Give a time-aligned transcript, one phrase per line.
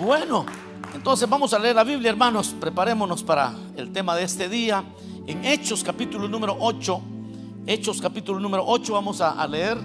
[0.00, 0.46] Bueno,
[0.94, 2.56] entonces vamos a leer la Biblia, hermanos.
[2.58, 4.82] Preparémonos para el tema de este día.
[5.26, 7.00] En Hechos capítulo número 8,
[7.66, 9.76] Hechos capítulo número 8 vamos a, leer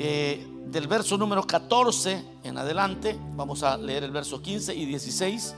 [0.00, 3.16] eh, del verso número 14 en adelante.
[3.36, 5.54] Vamos a leer el verso 15 y 16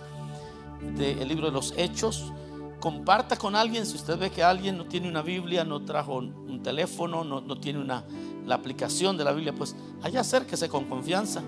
[0.95, 2.35] del libro de los Hechos.
[2.79, 6.61] Comparta con alguien si usted ve que alguien no tiene una Biblia, no trajo un
[6.63, 8.05] teléfono, no, no tiene una,
[8.45, 11.43] la aplicación de la Biblia, pues allá acérquese con confianza.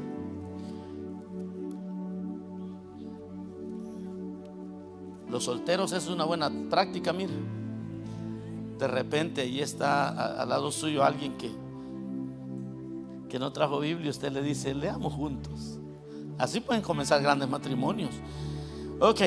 [5.30, 7.32] Los solteros es una buena práctica, mire.
[8.78, 11.50] De repente ahí está al lado suyo alguien que,
[13.28, 15.78] que no trajo Biblia, usted le dice, leamos juntos.
[16.38, 18.10] Así pueden comenzar grandes matrimonios.
[19.00, 19.22] Ok.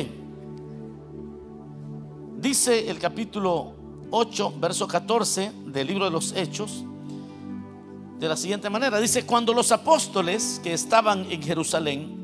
[2.40, 3.74] Dice el capítulo
[4.10, 6.84] 8, verso 14 del libro de los Hechos,
[8.20, 9.00] de la siguiente manera.
[9.00, 12.21] Dice, cuando los apóstoles que estaban en Jerusalén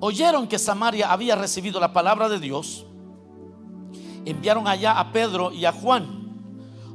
[0.00, 2.86] oyeron que Samaria había recibido la palabra de Dios,
[4.24, 6.28] enviaron allá a Pedro y a Juan,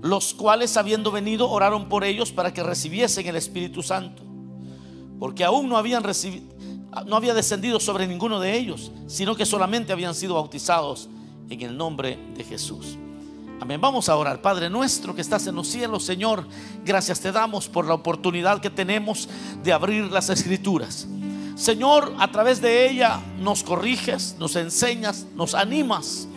[0.01, 4.23] los cuales habiendo venido oraron por ellos para que recibiesen el Espíritu Santo,
[5.19, 6.53] porque aún no habían recibido,
[7.05, 11.09] no había descendido sobre ninguno de ellos, sino que solamente habían sido bautizados
[11.49, 12.97] en el nombre de Jesús.
[13.59, 13.79] Amén.
[13.79, 14.41] Vamos a orar.
[14.41, 16.45] Padre nuestro que estás en los cielos, Señor,
[16.83, 19.29] gracias te damos por la oportunidad que tenemos
[19.63, 21.07] de abrir las escrituras.
[21.55, 26.27] Señor, a través de ella nos corriges, nos enseñas, nos animas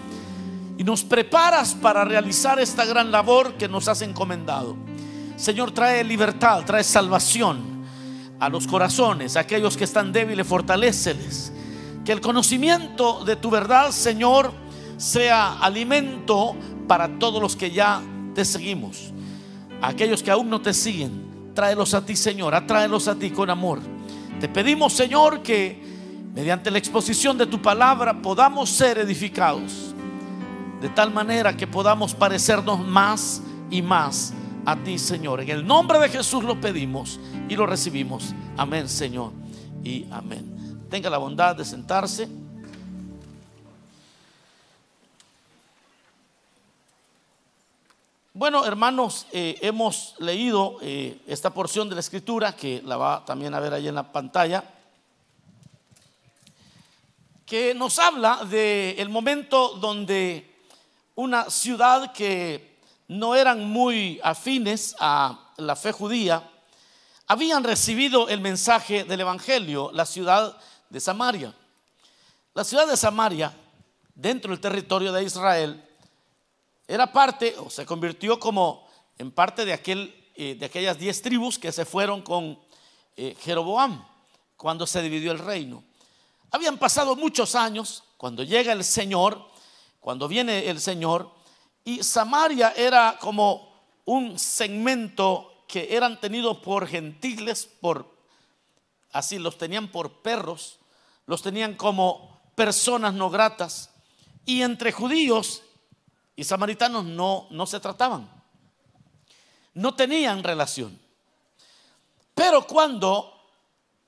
[0.79, 4.77] y nos preparas para realizar esta gran labor que nos has encomendado.
[5.37, 7.85] Señor, trae libertad, trae salvación
[8.39, 11.53] a los corazones, a aquellos que están débiles, fortaleceles.
[12.05, 14.53] Que el conocimiento de tu verdad, Señor,
[14.99, 16.55] sea alimento
[16.87, 18.03] para todos los que ya
[18.35, 19.13] te seguimos.
[19.81, 23.96] Aquellos que aún no te siguen, tráelos a ti, Señor, atráelos a ti con amor.
[24.41, 25.81] Te pedimos, Señor, que
[26.35, 29.95] mediante la exposición de tu palabra podamos ser edificados.
[30.81, 34.35] De tal manera que podamos parecernos más y más
[34.67, 35.41] a ti, Señor.
[35.41, 38.35] En el nombre de Jesús lo pedimos y lo recibimos.
[38.59, 39.33] Amén, Señor.
[39.83, 40.85] Y amén.
[40.91, 42.29] Tenga la bondad de sentarse.
[48.39, 53.55] Bueno, hermanos, eh, hemos leído eh, esta porción de la escritura que la va también
[53.55, 54.63] a ver ahí en la pantalla,
[57.47, 60.55] que nos habla del momento donde
[61.15, 62.77] una ciudad que
[63.09, 66.47] no eran muy afines a la fe judía,
[67.27, 70.59] habían recibido el mensaje del Evangelio, la ciudad
[70.91, 71.55] de Samaria.
[72.53, 73.57] La ciudad de Samaria,
[74.15, 75.86] dentro del territorio de Israel,
[76.89, 78.87] era parte o se convirtió como
[79.19, 82.59] en parte de, aquel, eh, de aquellas diez tribus que se fueron con
[83.17, 84.05] eh, Jeroboam
[84.57, 85.83] cuando se dividió el reino.
[86.51, 89.51] Habían pasado muchos años cuando llega el Señor,
[90.01, 91.31] cuando viene el Señor,
[91.85, 98.17] y Samaria era como un segmento que eran tenidos por gentiles, por
[99.13, 100.79] así los tenían por perros,
[101.27, 103.91] los tenían como personas no gratas,
[104.45, 105.63] y entre judíos
[106.37, 108.31] y samaritanos no, no se trataban.
[109.73, 110.99] No tenían relación.
[112.35, 113.33] Pero cuando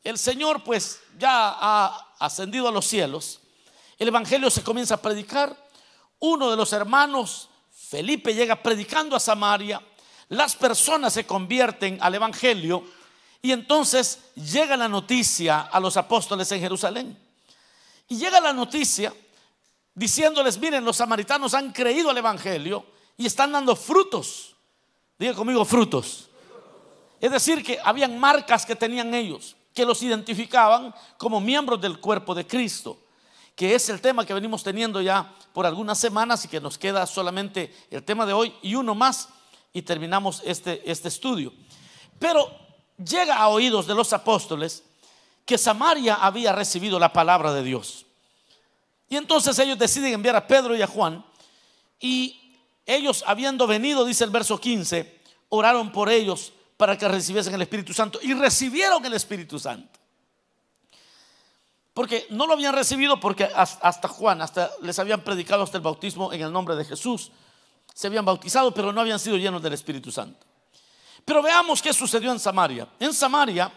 [0.05, 3.41] el Señor pues ya ha ascendido a los cielos,
[3.99, 5.57] el Evangelio se comienza a predicar.
[6.21, 9.83] Uno de los hermanos, Felipe, llega predicando a Samaria.
[10.29, 12.85] Las personas se convierten al Evangelio
[13.41, 17.19] y entonces llega la noticia a los apóstoles en Jerusalén.
[18.09, 19.13] Y llega la noticia
[19.99, 22.87] diciéndoles, miren, los samaritanos han creído al Evangelio
[23.17, 24.55] y están dando frutos.
[25.19, 26.31] Diga conmigo, frutos.
[27.21, 32.33] Es decir, que habían marcas que tenían ellos, que los identificaban como miembros del cuerpo
[32.33, 33.01] de Cristo,
[33.57, 37.05] que es el tema que venimos teniendo ya por algunas semanas y que nos queda
[37.05, 39.31] solamente el tema de hoy y uno más
[39.73, 41.53] y terminamos este, este estudio.
[42.21, 42.49] Pero
[42.97, 44.85] llega a oídos de los apóstoles
[45.45, 48.07] que Samaria había recibido la palabra de Dios.
[49.09, 51.25] Y entonces ellos deciden enviar a Pedro y a Juan.
[52.01, 52.39] Y
[52.85, 57.93] ellos, habiendo venido, dice el verso 15, oraron por ellos para que recibiesen el Espíritu
[57.93, 58.19] Santo.
[58.23, 59.99] Y recibieron el Espíritu Santo.
[61.95, 66.33] Porque no lo habían recibido porque hasta Juan, hasta les habían predicado hasta el bautismo
[66.33, 67.33] en el nombre de Jesús.
[67.93, 70.47] Se habían bautizado, pero no habían sido llenos del Espíritu Santo.
[71.25, 72.87] Pero veamos qué sucedió en Samaria.
[73.01, 73.73] En Samaria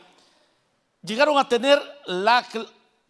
[1.01, 2.45] llegaron a tener la,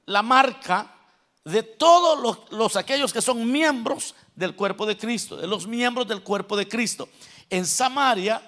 [0.06, 0.96] la marca
[1.44, 6.08] de todos los, los, aquellos que son miembros del cuerpo de Cristo, de los miembros
[6.08, 7.10] del cuerpo de Cristo.
[7.50, 8.42] En Samaria,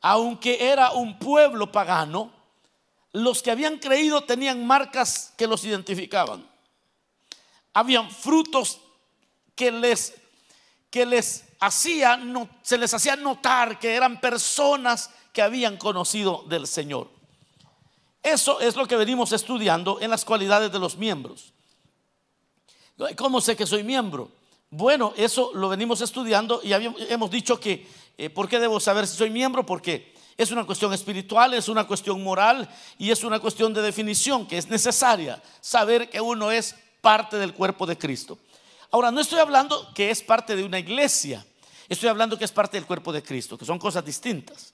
[0.00, 2.32] aunque era un pueblo pagano,
[3.12, 6.46] los que habían creído tenían marcas que los identificaban.
[7.72, 8.80] Habían frutos
[9.54, 10.14] que les,
[10.90, 12.20] que les hacía,
[12.62, 17.10] se les hacía notar que eran personas que habían conocido del Señor.
[18.22, 21.52] Eso es lo que venimos estudiando en las cualidades de los miembros.
[23.16, 24.30] ¿Cómo sé que soy miembro?
[24.70, 29.16] Bueno, eso lo venimos estudiando y hemos dicho que, eh, ¿por qué debo saber si
[29.16, 29.66] soy miembro?
[29.66, 34.46] Porque es una cuestión espiritual, es una cuestión moral y es una cuestión de definición
[34.46, 38.38] que es necesaria saber que uno es parte del cuerpo de Cristo.
[38.90, 41.44] Ahora, no estoy hablando que es parte de una iglesia,
[41.88, 44.72] estoy hablando que es parte del cuerpo de Cristo, que son cosas distintas.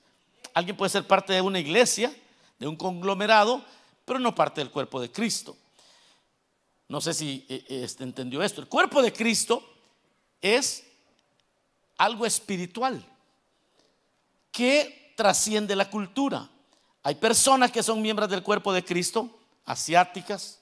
[0.54, 2.14] Alguien puede ser parte de una iglesia,
[2.58, 3.64] de un conglomerado,
[4.04, 5.56] pero no parte del cuerpo de Cristo.
[6.88, 8.60] No sé si eh, este, entendió esto.
[8.60, 9.62] El cuerpo de Cristo
[10.40, 10.84] es
[11.96, 13.04] algo espiritual
[14.50, 16.48] que trasciende la cultura.
[17.02, 20.60] Hay personas que son miembros del cuerpo de Cristo, asiáticas,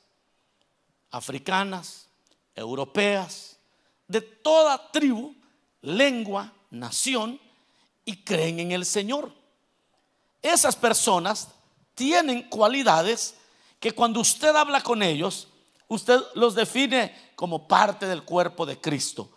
[1.10, 2.08] africanas,
[2.54, 3.58] europeas,
[4.06, 5.34] de toda tribu,
[5.82, 7.40] lengua, nación,
[8.04, 9.32] y creen en el Señor.
[10.42, 11.48] Esas personas
[11.94, 13.36] tienen cualidades
[13.78, 15.48] que cuando usted habla con ellos,
[15.90, 19.28] usted los define como parte del cuerpo de Cristo.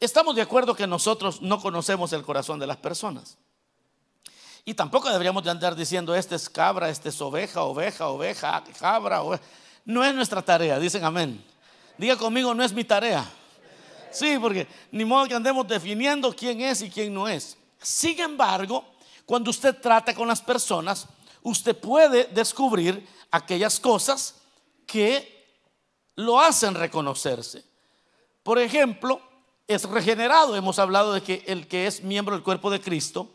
[0.00, 3.36] Estamos de acuerdo que nosotros no conocemos el corazón de las personas.
[4.64, 9.22] Y tampoco deberíamos de andar diciendo, este es cabra, este es oveja, oveja, oveja, cabra,
[9.22, 9.42] oveja.
[9.84, 11.44] No es nuestra tarea, dicen amén.
[11.98, 13.30] Diga conmigo, no es mi tarea.
[14.10, 17.58] Sí, porque ni modo que andemos definiendo quién es y quién no es.
[17.80, 18.84] Sin embargo,
[19.26, 21.06] cuando usted trata con las personas,
[21.42, 24.36] usted puede descubrir aquellas cosas
[24.86, 25.40] que
[26.16, 27.64] lo hacen reconocerse.
[28.42, 29.20] Por ejemplo,
[29.66, 30.56] es regenerado.
[30.56, 33.30] Hemos hablado de que el que es miembro del cuerpo de Cristo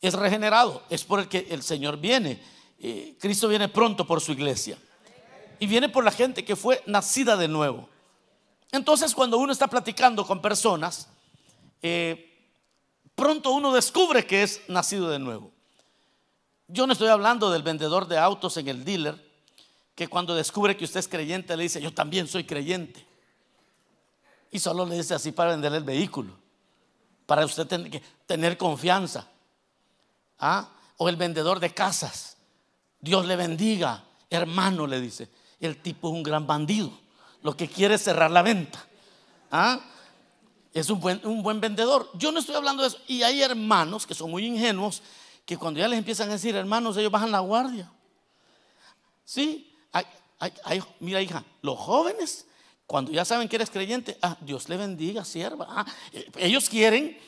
[0.00, 0.82] es regenerado.
[0.88, 2.42] Es por el que el Señor viene.
[2.78, 4.78] Eh, Cristo viene pronto por su iglesia
[5.58, 7.88] y viene por la gente que fue nacida de nuevo.
[8.72, 11.08] Entonces cuando uno está platicando con personas,
[11.82, 12.50] eh,
[13.14, 15.52] pronto uno descubre que es nacido de nuevo.
[16.68, 19.24] Yo no estoy hablando del vendedor de autos en el dealer,
[19.94, 23.06] que cuando descubre que usted es creyente le dice, yo también soy creyente.
[24.50, 26.32] Y solo le dice así para vender el vehículo,
[27.26, 29.28] para usted tener, tener confianza.
[30.38, 30.68] ¿Ah?
[30.98, 32.36] O el vendedor de casas,
[33.00, 35.28] Dios le bendiga, hermano, le dice
[35.60, 36.90] el tipo es un gran bandido.
[37.42, 38.84] Lo que quiere es cerrar la venta.
[39.50, 39.80] ¿Ah?
[40.72, 42.10] Es un buen, un buen vendedor.
[42.14, 42.98] Yo no estoy hablando de eso.
[43.06, 45.02] Y hay hermanos que son muy ingenuos
[45.46, 47.90] que cuando ya les empiezan a decir hermanos, ellos bajan la guardia.
[49.24, 49.72] Sí,
[51.00, 52.46] mira hija, los jóvenes,
[52.86, 55.66] cuando ya saben que eres creyente, ah, Dios le bendiga, sierva.
[55.68, 57.18] Ah, eh, ellos quieren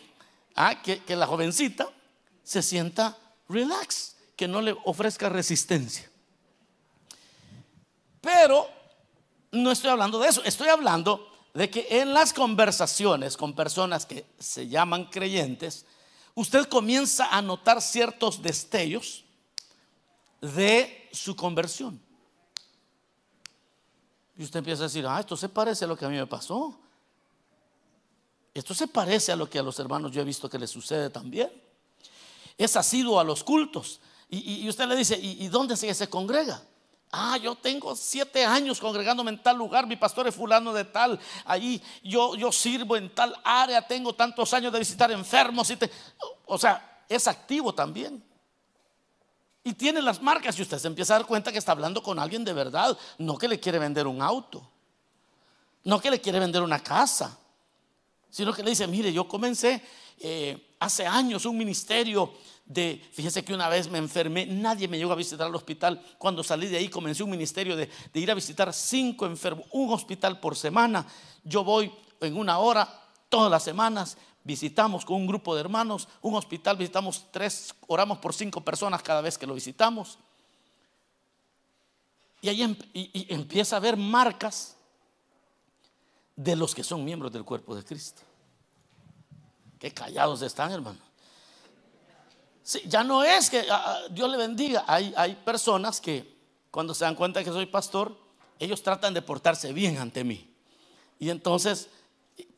[0.55, 1.89] ah, que, que la jovencita
[2.43, 3.17] se sienta
[3.49, 6.11] relax, que no le ofrezca resistencia.
[8.21, 8.69] Pero
[9.53, 14.27] no estoy hablando de eso, estoy hablando de que en las conversaciones con personas que
[14.39, 15.87] se llaman creyentes,
[16.39, 19.25] usted comienza a notar ciertos destellos
[20.41, 22.01] de su conversión.
[24.37, 26.29] Y usted empieza a decir, ah, esto se parece a lo que a mí me
[26.29, 26.79] pasó.
[28.55, 31.11] Esto se parece a lo que a los hermanos yo he visto que les sucede
[31.11, 31.51] también.
[32.57, 34.01] Es asiduo a los cultos.
[34.31, 36.63] Y, usted le dice, ¿y, y dónde se, se congrega?
[37.11, 41.19] Ah, yo tengo siete años congregándome en tal lugar, mi pastor es fulano de tal,
[41.47, 45.71] ahí yo, yo sirvo en tal área, tengo tantos años de visitar enfermos.
[45.71, 45.79] Y
[46.45, 48.23] o sea, es activo también.
[49.65, 52.19] Y tiene las marcas y usted se empieza a dar cuenta que está hablando con
[52.19, 54.67] alguien de verdad, no que le quiere vender un auto,
[55.85, 57.39] no que le quiere vender una casa,
[58.31, 59.83] sino que le dice, mire, yo comencé
[60.19, 62.35] eh, hace años un ministerio
[62.69, 66.05] de, fíjese que una vez me enfermé, nadie me llegó a visitar al hospital.
[66.19, 70.39] Cuando salí de ahí comencé un ministerio de, ir a visitar cinco enfermos, un hospital
[70.39, 71.07] por semana.
[71.43, 72.87] Yo voy en una hora
[73.31, 78.35] todas las semanas, visitamos con un grupo de hermanos, un hospital visitamos tres, oramos por
[78.35, 80.19] cinco personas cada vez que lo visitamos.
[82.43, 84.77] Y ahí y empieza a haber marcas
[86.37, 88.23] de los que son miembros del cuerpo de Cristo.
[89.79, 91.08] Qué callados están, hermano
[92.87, 94.85] ya no es que ah, ah, Dios le bendiga.
[94.87, 96.37] Hay, hay personas que
[96.71, 98.17] cuando se dan cuenta que soy pastor,
[98.59, 100.53] ellos tratan de portarse bien ante mí.
[101.19, 101.89] Y entonces,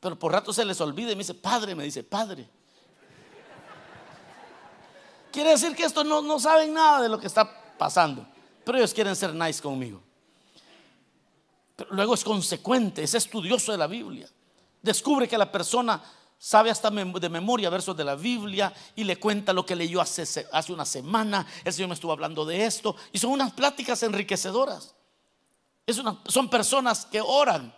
[0.00, 2.48] pero por rato se les olvida y me dice, Padre, me dice, Padre.
[5.32, 7.48] Quiere decir que esto no, no saben nada de lo que está
[7.78, 8.26] pasando,
[8.64, 10.02] pero ellos quieren ser nice conmigo.
[11.76, 14.28] Pero luego es consecuente, es estudioso de la Biblia.
[14.82, 16.02] Descubre que la persona
[16.42, 20.22] sabe hasta de memoria versos de la Biblia y le cuenta lo que leyó hace,
[20.50, 21.46] hace una semana.
[21.62, 22.96] El Señor me estuvo hablando de esto.
[23.12, 24.94] Y son unas pláticas enriquecedoras.
[25.86, 27.74] Es son personas que oran,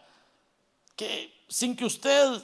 [0.95, 2.41] que sin que usted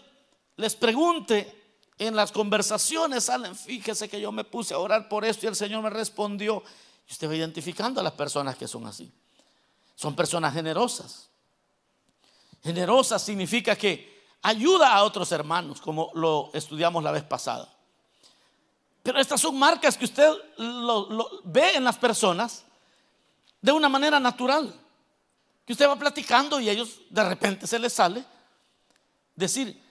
[0.57, 1.55] les pregunte
[1.99, 5.57] en las conversaciones salen, fíjese que yo me puse a orar por esto y el
[5.57, 6.65] Señor me respondió.
[7.09, 9.13] Y usted va identificando a las personas que son así.
[9.95, 11.29] Son personas generosas.
[12.65, 17.69] Generosas significa que ayuda a otros hermanos, como lo estudiamos la vez pasada.
[19.03, 22.65] Pero estas son marcas que usted lo, ve en las personas
[23.61, 24.75] de una manera natural.
[25.65, 28.25] Que usted va platicando y ellos de repente se les sale
[29.35, 29.83] decir,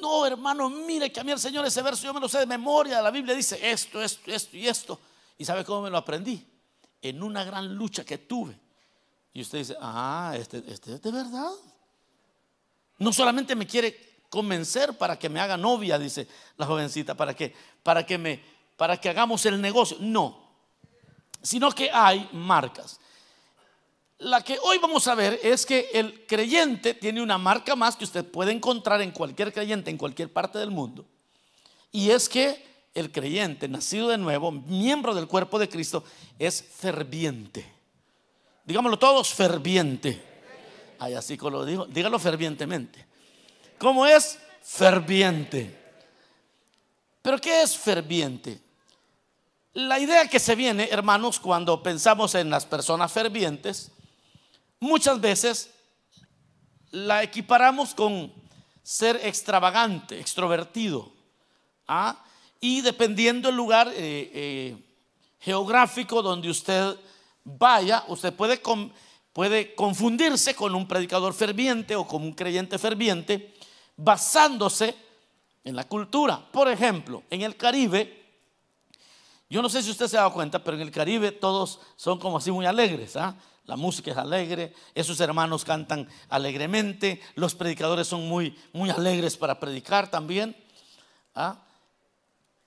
[0.00, 2.46] no hermano, mire que a mí el Señor ese verso yo me lo sé de
[2.46, 5.00] memoria, la Biblia dice esto, esto, esto y esto.
[5.38, 6.46] ¿Y sabe cómo me lo aprendí?
[7.00, 8.58] En una gran lucha que tuve.
[9.32, 11.50] Y usted dice, ah, este, este es de verdad.
[13.00, 17.52] No solamente me quiere convencer para que me haga novia, dice la jovencita, para que,
[17.82, 18.40] para que, me,
[18.76, 19.96] para que hagamos el negocio.
[20.00, 20.38] No,
[21.42, 23.00] sino que hay marcas.
[24.18, 28.04] La que hoy vamos a ver es que el creyente tiene una marca más que
[28.04, 31.06] usted puede encontrar en cualquier creyente en cualquier parte del mundo.
[31.90, 36.04] Y es que el creyente, nacido de nuevo, miembro del cuerpo de Cristo,
[36.38, 37.64] es ferviente.
[38.66, 40.29] Digámoslo todos, ferviente.
[41.02, 43.06] Ay, así como lo digo, dígalo fervientemente.
[43.78, 44.38] ¿Cómo es?
[44.62, 45.74] Ferviente.
[47.22, 48.60] ¿Pero qué es ferviente?
[49.72, 53.92] La idea que se viene, hermanos, cuando pensamos en las personas fervientes,
[54.78, 55.70] muchas veces
[56.90, 58.30] la equiparamos con
[58.82, 61.10] ser extravagante, extrovertido.
[61.88, 62.22] ¿ah?
[62.60, 64.76] Y dependiendo del lugar eh, eh,
[65.38, 66.94] geográfico donde usted
[67.42, 68.60] vaya, usted puede,
[69.32, 73.54] puede confundirse con un predicador ferviente o con un creyente ferviente
[73.96, 74.94] basándose
[75.64, 76.40] en la cultura.
[76.50, 78.20] Por ejemplo, en el Caribe,
[79.48, 82.18] yo no sé si usted se ha dado cuenta, pero en el Caribe todos son
[82.18, 83.16] como así muy alegres.
[83.16, 83.36] ¿ah?
[83.66, 89.60] La música es alegre, esos hermanos cantan alegremente, los predicadores son muy, muy alegres para
[89.60, 90.56] predicar también.
[91.34, 91.58] ¿ah?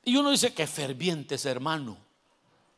[0.05, 1.97] Y uno dice que ferviente ese hermano.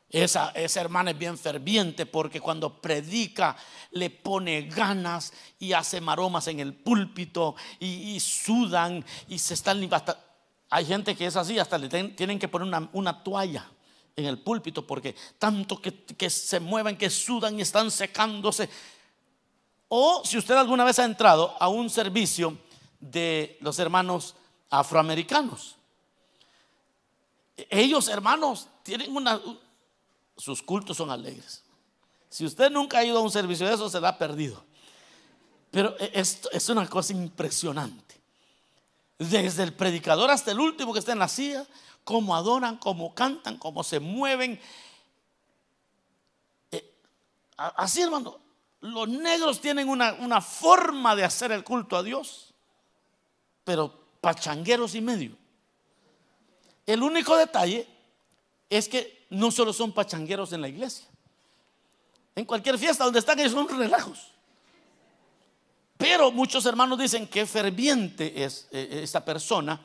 [0.10, 3.56] Esa, hermana es bien ferviente porque cuando predica
[3.92, 9.90] le pone ganas y hace maromas en el púlpito y, sudan y se están.
[10.70, 13.70] Hay gente que es así, hasta le tienen que poner una, toalla
[14.16, 18.70] en el púlpito porque tanto que, que se mueven, que sudan y están secándose.
[19.88, 22.58] O si usted alguna vez ha entrado a un servicio
[23.00, 24.36] de los hermanos
[24.70, 25.76] afroamericanos,
[27.70, 29.40] ellos hermanos tienen una,
[30.38, 31.64] sus cultos son alegres.
[32.30, 34.64] Si usted nunca ha ido a un servicio de eso, se ha perdido.
[35.72, 38.16] Pero e, esto es una cosa impresionante.
[39.18, 41.66] Desde el predicador hasta el último que está en la silla,
[42.04, 44.60] cómo adoran, cómo cantan, cómo se mueven.
[46.72, 46.94] Eh,
[47.58, 48.40] así, hermano,
[48.82, 52.54] los negros tienen una, una forma de hacer el culto a Dios,
[53.64, 55.38] pero pachangueros y medio.
[56.86, 57.88] El único detalle
[58.70, 61.08] es que no solo son pachangueros en la iglesia.
[62.36, 64.32] En cualquier fiesta donde están ellos son relajos.
[65.98, 69.80] Pero muchos hermanos dicen que ferviente es eh, esta persona.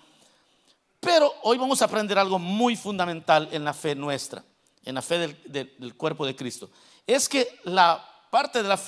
[0.99, 4.45] Pero hoy vamos a aprender algo muy fundamental en la fe nuestra,
[4.85, 6.69] en la fe del, cuerpo de Cristo.
[7.07, 8.79] Es que la parte de, la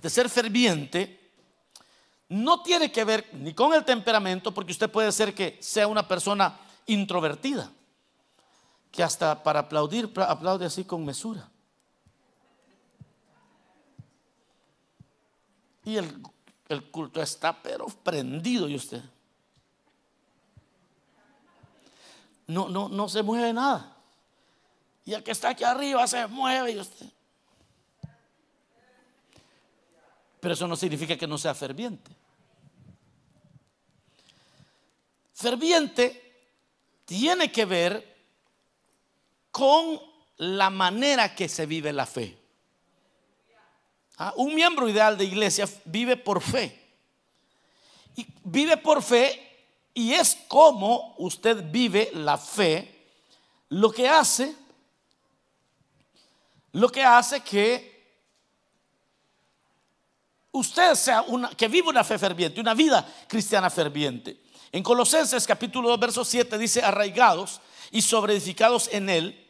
[0.00, 1.32] de ser ferviente
[2.28, 6.06] no tiene que ver ni con el temperamento, porque usted puede ser que sea una
[6.06, 7.70] persona introvertida
[8.90, 11.48] que hasta para aplaudir aplaude así con mesura.
[15.84, 19.02] Y el, culto está pero prendido y usted.
[22.46, 23.96] No, no, no se mueve nada.
[25.04, 27.06] Y el que está aquí arriba se mueve y usted.
[30.40, 32.10] Pero eso no significa que no sea ferviente.
[35.32, 36.46] Ferviente
[37.04, 38.17] tiene que ver
[39.58, 40.00] con
[40.36, 42.38] la manera que se vive la fe.
[44.16, 46.80] Ah, un miembro ideal de iglesia vive por fe.
[48.14, 52.94] Y vive por fe y es como usted vive la fe
[53.70, 54.54] lo que hace
[56.72, 58.16] lo que hace que
[60.52, 64.40] usted sea una que vive una fe ferviente, una vida cristiana ferviente.
[64.70, 67.60] En Colosenses capítulo 2 verso 7 dice arraigados
[67.90, 69.47] y sobreedificados en él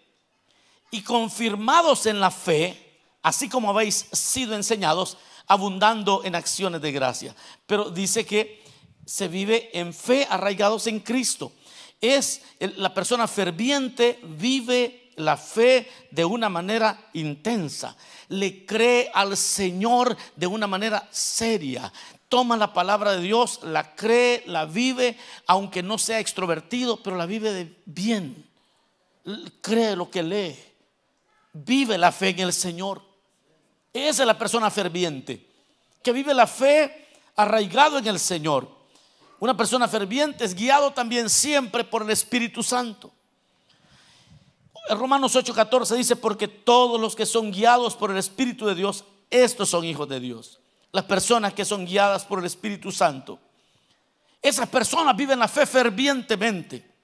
[0.91, 7.35] y confirmados en la fe, así como habéis sido enseñados, abundando en acciones de gracia.
[7.67, 8.63] Pero dice que
[9.05, 11.53] se vive en fe arraigados en Cristo.
[12.01, 17.97] es la persona ferviente, vive la fe de una manera intensa,
[18.29, 21.93] le cree al Señor de una manera seria,
[22.29, 25.17] toma la palabra de Dios, la cree, la vive,
[25.47, 28.47] aunque no sea extrovertido, pero la vive de bien,
[29.61, 30.57] cree lo que lee,
[31.53, 33.03] vive la fe en el Señor.
[33.93, 35.49] Esa es la persona ferviente,
[36.03, 38.69] que vive la fe arraigado en el Señor.
[39.41, 43.13] Una persona ferviente es guiado también siempre por el Espíritu Santo.
[44.91, 49.69] Romanos 8:14 dice, porque todos los que son guiados por el Espíritu de Dios, estos
[49.69, 50.59] son hijos de Dios.
[50.93, 53.39] Las personas que son guiadas por el Espíritu Santo.
[54.41, 56.95] Esas personas viven la fe fervientemente.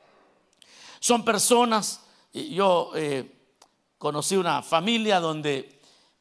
[0.98, 2.00] Son personas,
[2.32, 3.33] yo eh,
[3.98, 5.80] conocí una familia donde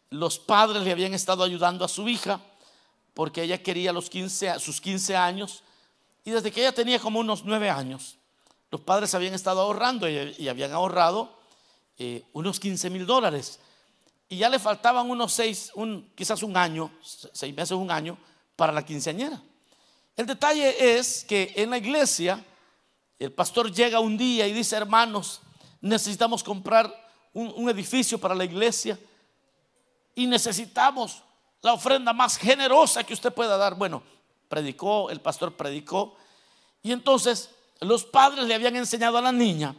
[0.09, 2.39] los padres le habían estado ayudando a su hija
[3.13, 5.63] porque ella quería los 15, sus 15 años
[6.25, 8.17] y desde que ella tenía como unos nueve años,
[8.71, 11.37] los padres habían estado ahorrando y, habían ahorrado
[11.97, 13.59] eh, unos 15 mil dólares.
[14.29, 18.17] Y ya le faltaban unos seis, un, quizás un año, seis meses, un año,
[18.55, 19.41] para la quinceañera.
[20.15, 22.43] El detalle es que en la iglesia,
[23.19, 25.41] el pastor llega un día y dice, hermanos,
[25.81, 27.02] necesitamos comprar
[27.33, 28.97] un, edificio para la iglesia
[30.15, 31.23] y necesitamos
[31.61, 33.75] la ofrenda más generosa que usted pueda dar.
[33.75, 34.03] Bueno,
[34.47, 36.15] predicó, el pastor predicó.
[36.81, 37.49] Y entonces
[37.79, 39.75] los padres le habían enseñado a la niña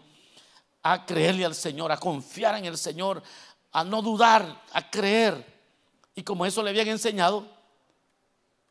[0.82, 3.22] a creerle al Señor, a confiar en el Señor,
[3.72, 5.54] a no dudar, a creer.
[6.14, 7.46] Y como eso le habían enseñado,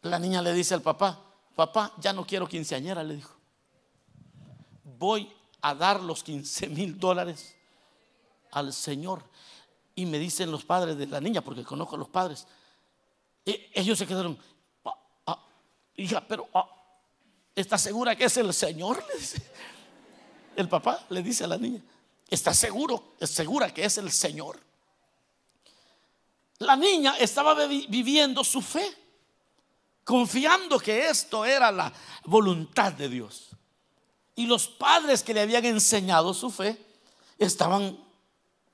[0.01, 1.19] la niña le dice al papá,
[1.55, 3.33] papá, ya no quiero quinceañera, le dijo.
[4.83, 7.55] Voy a dar los 15 mil dólares
[8.53, 9.23] al Señor.
[9.95, 12.47] Y me dicen los padres de la niña, porque conozco a los padres,
[13.45, 14.37] e, ellos se quedaron,
[15.95, 16.67] Hija, pero ah,
[17.55, 19.03] ¿está segura que es el Señor?
[20.55, 21.81] El papá le dice a la niña,
[22.29, 23.15] ¿está seguro?
[23.19, 24.59] ¿Es segura que es el Señor?
[26.59, 28.85] La niña estaba viviendo su fe,
[30.03, 31.91] confiando que esto era la
[32.25, 33.49] voluntad de Dios.
[34.35, 36.77] Y los padres que le habían enseñado su fe
[37.39, 37.97] estaban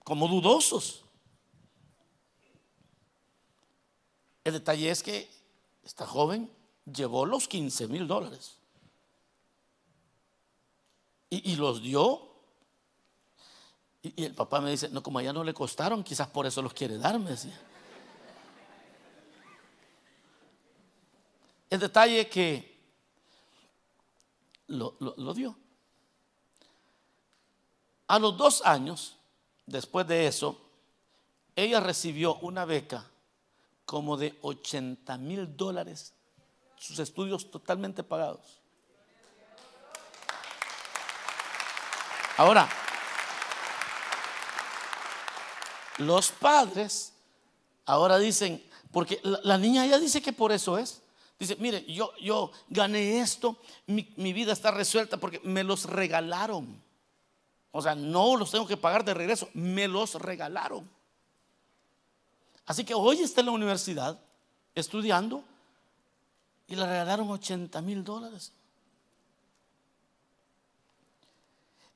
[0.09, 1.05] como dudosos.
[4.43, 5.29] El detalle es que
[5.83, 6.51] esta joven
[6.91, 8.57] llevó los 15 mil dólares.
[11.29, 12.27] Y, los dio.
[14.01, 16.73] Y, el papá me dice, no, como allá no le costaron, quizás por eso los
[16.73, 17.35] quiere darme.
[21.69, 22.81] El detalle que
[24.65, 25.55] lo, lo dio.
[28.07, 29.18] A los dos años,
[29.69, 30.59] después de eso,
[31.55, 33.05] ella recibió una beca
[33.85, 36.13] como de 80 mil dólares
[36.77, 38.59] sus estudios totalmente pagados.
[42.37, 42.69] Ahora,
[45.97, 47.13] los padres
[47.85, 51.01] ahora dicen, porque la, niña ya dice que por eso es.
[51.37, 56.81] Dice, mire, yo, yo gané esto, mi, mi vida está resuelta porque me los regalaron.
[57.71, 60.89] O sea, no los tengo que pagar de regreso, me los regalaron.
[62.65, 64.19] Así que hoy está en la universidad
[64.75, 65.43] estudiando
[66.67, 68.51] y le regalaron 80 mil dólares.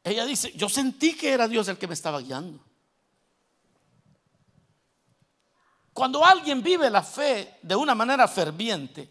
[0.03, 2.59] Ella dice, yo sentí que era Dios el que me estaba guiando.
[5.93, 9.07] Cuando alguien vive la fe de una manera ferviente,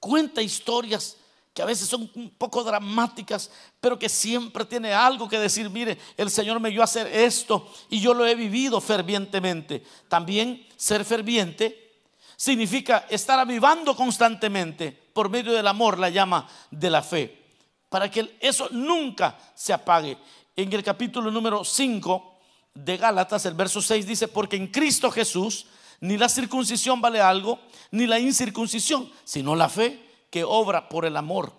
[0.00, 1.18] cuenta historias
[1.54, 3.48] que a veces son un poco dramáticas,
[3.80, 7.70] pero que siempre tiene algo que decir, mire, el Señor me dio a hacer esto
[7.88, 9.84] y yo lo he vivido fervientemente.
[10.08, 12.02] También ser ferviente
[12.36, 17.44] significa estar avivando constantemente por medio del amor, la llama de la fe,
[17.88, 20.18] para que eso nunca se apague.
[20.56, 22.36] En el capítulo número 5
[22.74, 25.66] de Gálatas, el verso 6 dice, porque en Cristo Jesús
[26.00, 27.60] ni la circuncisión vale algo,
[27.92, 30.03] ni la incircuncisión, sino la fe
[30.34, 31.52] que obra por el amor.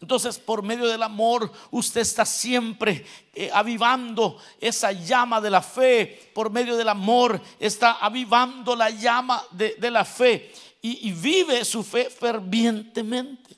[0.00, 6.30] Entonces, por medio del amor, usted está siempre eh, avivando esa llama de la fe.
[6.34, 10.50] Por medio del amor, está avivando la llama de, la fe.
[10.80, 13.54] Y, y vive su fe fervientemente.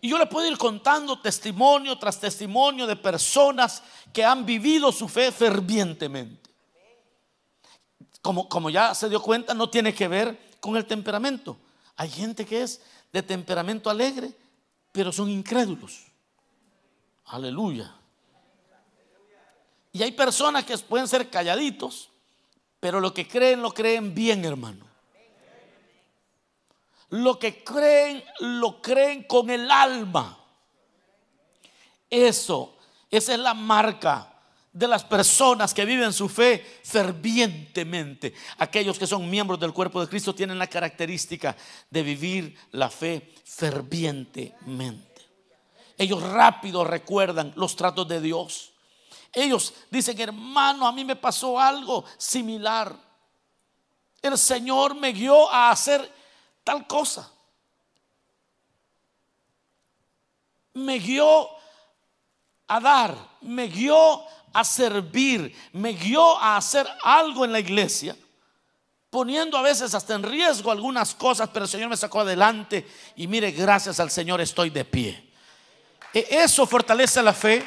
[0.00, 5.08] Y yo le puedo ir contando testimonio tras testimonio de personas que han vivido su
[5.08, 6.48] fe fervientemente.
[8.22, 11.56] Como, como ya se dio cuenta, no tiene que ver con el temperamento.
[11.96, 12.80] Hay gente que es
[13.16, 14.30] de temperamento alegre
[14.92, 16.04] pero son incrédulos.
[17.26, 17.94] Aleluya.
[19.92, 22.10] Y hay personas que pueden ser calladitos,
[22.78, 24.86] pero lo que creen lo creen bien, hermano.
[27.08, 30.38] Lo que creen lo creen con el alma.
[32.10, 32.76] Eso,
[33.10, 34.35] esa es la marca
[34.76, 38.34] de las personas que viven su fe fervientemente.
[38.58, 41.56] Aquellos que son miembros del cuerpo de Cristo tienen la característica
[41.88, 45.22] de vivir la fe fervientemente.
[45.96, 48.74] Ellos rápido recuerdan los tratos de Dios.
[49.32, 52.94] Ellos dicen, hermano, a mí me pasó algo similar.
[54.20, 56.12] El Señor me guió a hacer
[56.62, 57.32] tal cosa.
[60.74, 61.48] Me guió
[62.68, 64.22] a dar, me guió
[64.56, 68.16] a servir, me guió a hacer algo en la iglesia,
[69.10, 73.26] poniendo a veces hasta en riesgo algunas cosas, pero el Señor me sacó adelante y
[73.26, 75.30] mire, gracias al Señor estoy de pie.
[76.14, 77.66] E, eso fortalece la fe,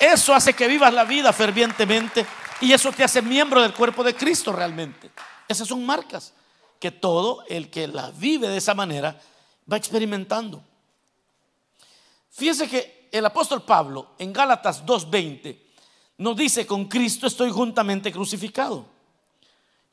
[0.00, 2.26] eso hace que vivas la vida fervientemente
[2.60, 5.12] y eso te hace miembro del cuerpo de Cristo realmente.
[5.46, 6.34] Esas son marcas
[6.80, 9.16] que todo el que la vive de esa manera
[9.72, 10.64] va experimentando.
[12.30, 15.63] Fíjese que el apóstol Pablo en Gálatas 2.20
[16.18, 18.86] nos dice, con Cristo estoy juntamente crucificado.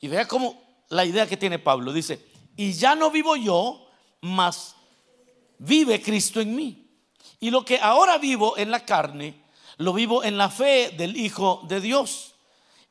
[0.00, 1.92] Y vea cómo la idea que tiene Pablo.
[1.92, 2.24] Dice,
[2.56, 3.88] y ya no vivo yo,
[4.20, 4.76] mas
[5.58, 6.86] vive Cristo en mí.
[7.40, 9.34] Y lo que ahora vivo en la carne,
[9.78, 12.34] lo vivo en la fe del Hijo de Dios,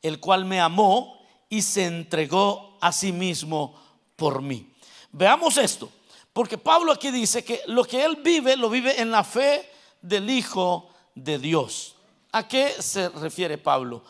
[0.01, 3.79] el cual me amó y se entregó a sí mismo
[4.15, 4.73] por mí.
[5.11, 5.89] Veamos esto,
[6.33, 9.69] porque Pablo aquí dice que lo que él vive, lo vive en la fe
[10.01, 11.95] del Hijo de Dios.
[12.31, 14.03] ¿A qué se refiere Pablo?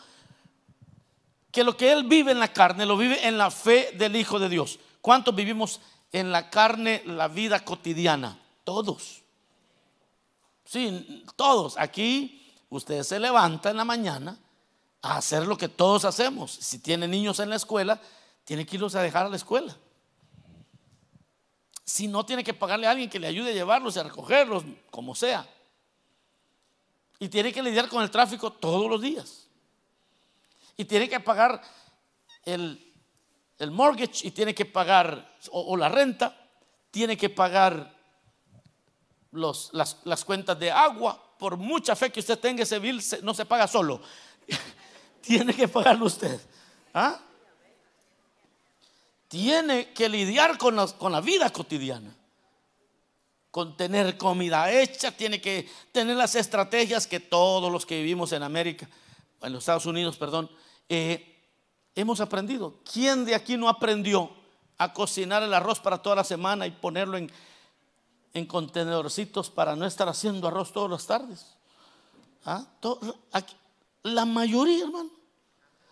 [1.50, 4.38] Que lo que él vive en la carne lo vive en la fe del Hijo
[4.38, 4.78] de Dios.
[5.00, 5.80] ¿Cuántos vivimos
[6.12, 8.38] en la carne la vida cotidiana?
[8.64, 9.22] Todos.
[10.64, 11.76] Sí, todos.
[11.76, 14.38] Aquí usted se levanta en la mañana
[15.02, 16.52] a hacer lo que todos hacemos.
[16.52, 18.00] Si tiene niños en la escuela,
[18.44, 19.76] tiene que irlos a dejar a la escuela.
[21.84, 24.62] Si no, tiene que pagarle a alguien que le ayude a llevarlos y a recogerlos,
[24.90, 25.46] como sea
[27.22, 29.46] y tiene que lidiar con el tráfico todos los días.
[30.76, 31.62] Y tiene que pagar
[32.44, 32.92] el,
[33.70, 36.36] mortgage y tiene que pagar, o, la renta,
[36.90, 37.96] tiene que pagar
[39.30, 41.36] los, las, cuentas de agua.
[41.38, 44.02] Por mucha fe que usted tenga, ese bill no se paga solo.
[45.20, 46.40] tiene que pagarlo usted.
[46.92, 47.20] ¿Ah?
[49.28, 52.16] Tiene que lidiar con, con la vida cotidiana
[53.52, 58.42] con tener comida hecha, tiene que tener las estrategias que todos los que vivimos en
[58.42, 58.88] América,
[59.42, 60.50] en los Estados Unidos, perdón,
[60.88, 61.38] eh,
[61.94, 62.80] hemos aprendido.
[62.90, 64.30] ¿Quién de aquí no aprendió
[64.78, 67.30] a cocinar el arroz para toda la semana y ponerlo en,
[68.32, 71.46] en contenedorcitos para no estar haciendo arroz todas las tardes?
[72.46, 72.64] ¿Ah?
[74.02, 75.10] la mayoría, hermano.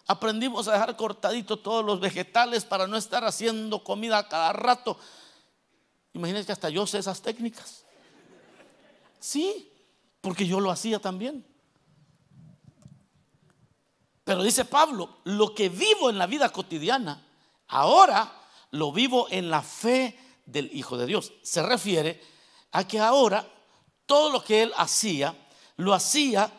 [0.06, 4.98] Aprendimos a dejar cortaditos todos los vegetales para no estar haciendo comida cada rato.
[6.12, 7.84] Imagínense que hasta yo sé esas técnicas.
[9.18, 9.70] Sí,
[10.20, 11.44] porque yo lo hacía también.
[14.24, 17.26] Pero dice Pablo, lo que vivo en la vida cotidiana,
[17.68, 18.32] ahora
[18.70, 21.32] lo vivo en la fe del Hijo de Dios.
[21.42, 22.20] Se refiere
[22.72, 23.46] a que ahora
[24.06, 25.34] todo lo que él hacía,
[25.76, 26.50] lo hacía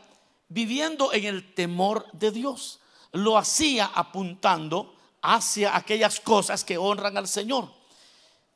[0.47, 2.79] viviendo en el temor de Dios.
[3.11, 7.80] Lo hacía apuntando hacia aquellas cosas que honran al Señor.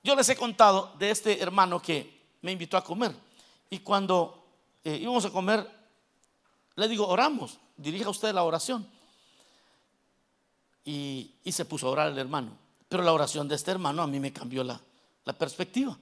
[0.06, 3.12] Yo les he contado de este hermano que me invitó a comer.
[3.72, 4.46] Y cuando
[4.84, 5.68] eh, íbamos a comer,
[6.76, 8.88] le digo, oramos, dirija usted la oración.
[10.84, 12.52] Y, se puso a orar el hermano.
[12.88, 14.80] Pero la oración de este hermano a mí me cambió la,
[15.24, 15.98] la perspectiva.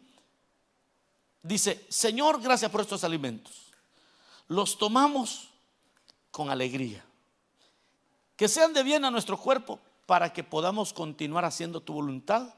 [1.41, 3.71] Dice, Señor, gracias por estos alimentos.
[4.49, 5.47] Los tomamos
[6.29, 7.05] con alegría.
[8.35, 12.53] Que sean de bien a nuestro cuerpo para que podamos continuar haciendo tu voluntad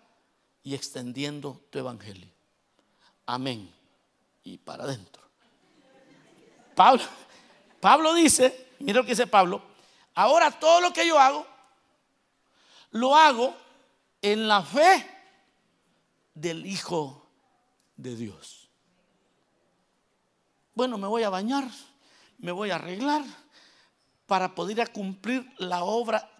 [0.65, 2.27] y extendiendo tu evangelio.
[3.27, 3.71] Amén.
[4.43, 5.21] Y para adentro.
[6.75, 7.03] Pablo,
[7.79, 9.61] Pablo dice, mira lo que dice Pablo,
[10.15, 11.45] ahora todo lo que yo hago,
[12.91, 13.55] lo hago
[14.23, 15.07] en la fe
[16.33, 17.29] del Hijo
[17.95, 18.67] de Dios.
[20.73, 21.69] Bueno, me voy a bañar,
[22.39, 23.23] me voy a arreglar
[24.25, 26.31] para poder cumplir la obra,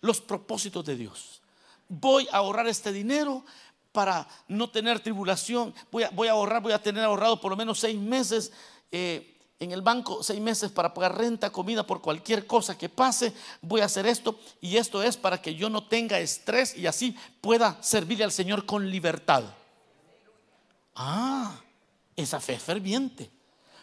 [0.00, 1.42] los propósitos de Dios
[1.88, 3.44] voy a ahorrar este dinero
[3.92, 7.56] para no tener tribulación, voy a, voy a ahorrar, voy a tener ahorrado por lo
[7.56, 8.52] menos seis meses.
[8.92, 13.32] Eh, en el banco seis meses para pagar renta, comida por cualquier cosa que pase,
[13.62, 17.16] voy a hacer esto y esto es para que yo no tenga estrés y así
[17.40, 19.44] pueda servirle al Señor con libertad.
[20.94, 21.58] Ah,
[22.14, 23.30] esa fe ferviente.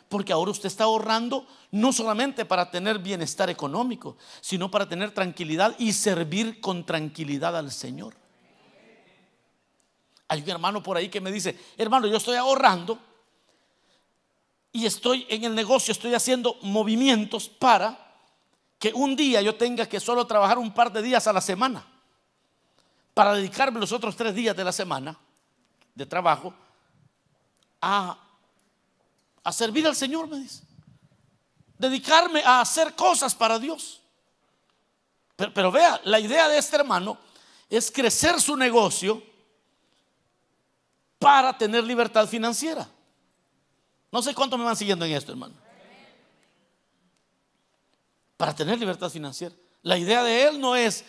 [0.09, 5.75] Porque ahora usted está ahorrando no solamente para tener bienestar económico, sino para tener tranquilidad
[5.79, 8.15] y servir con tranquilidad al Señor.
[10.27, 12.99] Hay un hermano por ahí que me dice, hermano, yo estoy ahorrando
[14.71, 18.03] y estoy en el negocio, estoy haciendo movimientos para
[18.79, 21.85] que un día yo tenga que solo trabajar un par de días a la semana
[23.13, 25.17] para dedicarme los otros tres días de la semana
[25.95, 26.53] de trabajo
[27.81, 28.17] a,
[29.43, 30.63] a servir al Señor, me dice.
[31.77, 34.01] Dedicarme a hacer cosas para Dios.
[35.35, 37.17] Pero, vea, la idea de este hermano
[37.69, 39.21] es crecer su negocio
[41.17, 42.87] para tener libertad financiera.
[44.11, 45.55] No sé cuántos me van siguiendo en esto, hermano.
[48.37, 49.55] Para tener libertad financiera.
[49.81, 51.03] La idea de él no es,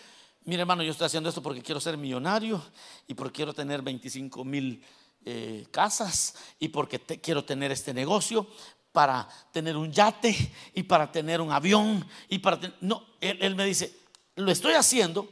[0.44, 2.62] mire hermano, yo estoy haciendo esto porque quiero ser millonario
[3.06, 4.82] y porque quiero tener 25 mil
[5.24, 8.46] eh, casas y porque quiero tener este negocio
[8.92, 13.98] para tener un yate y para tener un avión y para no, él, me dice,
[14.36, 15.28] lo estoy haciendo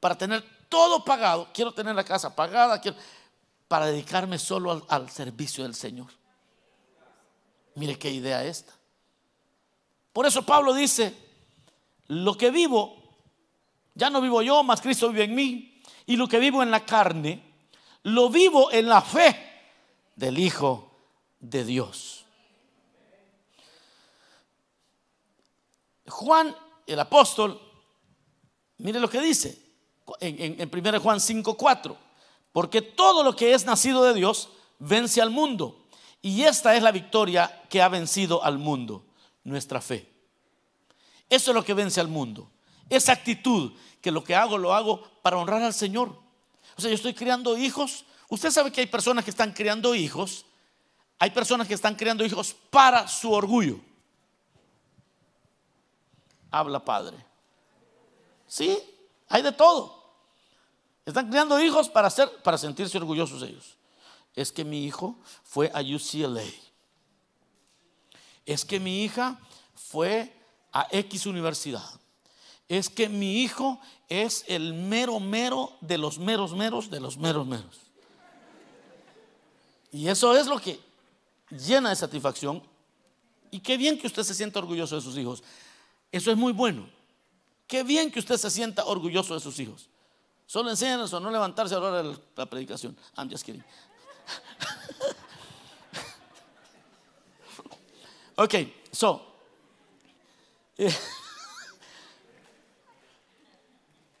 [0.00, 2.96] para tener todo pagado, quiero tener la casa pagada, quiero,
[3.68, 6.08] para dedicarme solo al servicio del Señor.
[7.76, 8.72] Mire qué idea esta.
[10.12, 11.14] Por eso Pablo dice,
[12.06, 12.96] lo que vivo,
[13.94, 15.82] ya no vivo yo, más Cristo vive en mí.
[16.06, 17.45] Y lo que vivo en la carne,
[18.06, 19.36] lo vivo en la fe
[20.14, 20.92] del Hijo
[21.40, 22.24] de Dios.
[26.06, 26.54] Juan,
[26.86, 27.60] el apóstol,
[28.78, 29.60] mire lo que dice
[30.20, 31.96] en, en, 1 Juan 5:4.
[32.52, 35.88] Porque todo lo que es nacido de Dios vence al mundo.
[36.22, 39.04] Y esta es la victoria que ha vencido al mundo,
[39.42, 40.08] nuestra fe.
[41.28, 42.52] Eso es lo que vence al mundo.
[42.88, 46.25] Esa actitud que lo que hago lo hago para honrar al Señor.
[46.76, 48.04] O sea, yo estoy criando hijos.
[48.28, 50.44] Usted sabe que hay personas que están criando hijos.
[51.18, 53.80] Hay personas que están criando hijos para su orgullo.
[56.50, 57.16] Habla padre.
[58.46, 58.78] Sí,
[59.28, 60.04] hay de todo.
[61.04, 63.76] Están criando hijos para, hacer, para sentirse orgullosos ellos
[64.36, 66.44] es que mi hijo fue a UCLA.
[68.44, 69.40] Es que mi hija
[69.74, 70.32] fue
[70.72, 71.88] a X universidad.
[72.68, 77.46] Es que mi hijo es el mero mero de los meros meros de los meros
[77.46, 77.80] meros.
[79.92, 80.78] Y eso es lo que
[81.50, 82.62] llena de satisfacción.
[83.50, 85.42] Y qué bien que usted se sienta orgulloso de sus hijos.
[86.10, 86.88] Eso es muy bueno.
[87.66, 89.88] Qué bien que usted se sienta orgulloso de sus hijos.
[90.46, 92.96] Solo enséñanos a no levantarse a la hora de la predicación.
[93.16, 93.64] I'm just kidding.
[98.36, 98.54] ok,
[98.92, 99.22] so.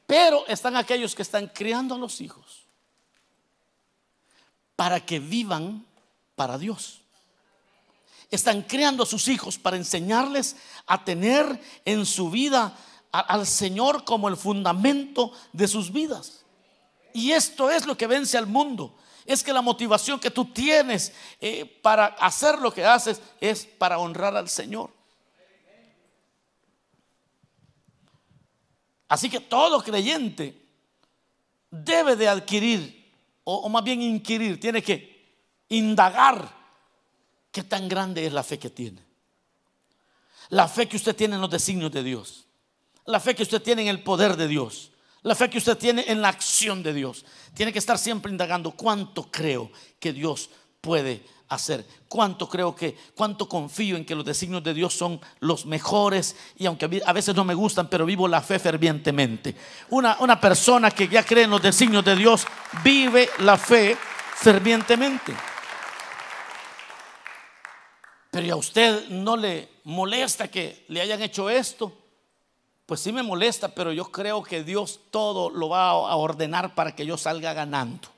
[0.06, 2.66] Pero están aquellos que están criando a los hijos
[4.76, 5.84] para que vivan
[6.34, 7.02] para Dios.
[8.30, 12.76] Están creando a sus hijos para enseñarles a tener en su vida
[13.10, 16.44] al Señor como el fundamento de sus vidas.
[17.12, 18.94] Y esto es lo que vence al mundo
[19.26, 23.98] es que la motivación que tú tienes eh, para hacer lo que haces es para
[23.98, 24.90] honrar al Señor.
[29.08, 30.60] Así que todo creyente
[31.70, 33.12] debe de adquirir,
[33.44, 35.36] o, más bien inquirir, tiene que
[35.68, 36.52] indagar
[37.52, 39.02] qué tan grande es la fe que tiene.
[40.48, 42.46] La fe que usted tiene en los designios de Dios.
[43.04, 44.90] La fe que usted tiene en el poder de Dios.
[45.22, 47.24] La fe que usted tiene en la acción de Dios.
[47.54, 51.86] Tiene que estar siempre indagando cuánto creo que Dios puede hacer.
[52.08, 56.66] Cuánto creo que, cuánto confío en que los designios de Dios son los mejores y
[56.66, 59.54] aunque a veces no me gustan, pero vivo la fe fervientemente.
[59.90, 62.46] Una, una persona que ya cree en los designios de Dios
[62.82, 63.96] vive la fe
[64.34, 65.34] fervientemente.
[68.30, 72.06] Pero a usted no le molesta que le hayan hecho esto
[72.86, 76.94] pues sí me molesta, pero yo creo que Dios todo lo va a ordenar para
[76.94, 78.08] que yo salga ganando.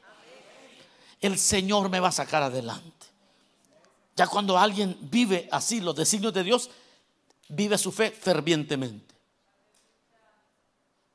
[1.20, 2.97] El Señor me va a sacar adelante.
[4.18, 6.68] Ya cuando alguien vive así los designios de Dios,
[7.50, 9.14] vive su fe fervientemente.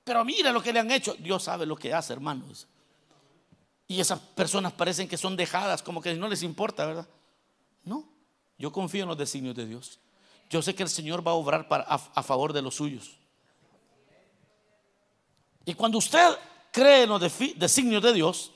[0.05, 1.13] Pero mira lo que le han hecho.
[1.19, 2.65] Dios sabe lo que hace, hermanos.
[3.89, 7.09] Y esas personas parecen que son dejadas, como que no les importa, ¿verdad?
[7.83, 8.07] No,
[8.57, 9.99] yo confío en los designios de Dios.
[10.49, 13.17] Yo sé que el Señor va a obrar para, a favor de los suyos.
[15.65, 16.37] Y cuando usted
[16.71, 17.21] cree en los
[17.57, 18.51] designios de Dios,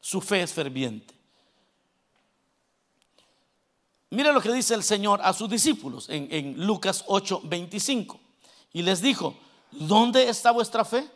[0.00, 1.11] su fe es ferviente.
[4.12, 8.20] Mire lo que dice el Señor a sus discípulos en, Lucas 8, 25.
[8.74, 9.34] Y les dijo,
[9.70, 11.08] ¿dónde está vuestra fe?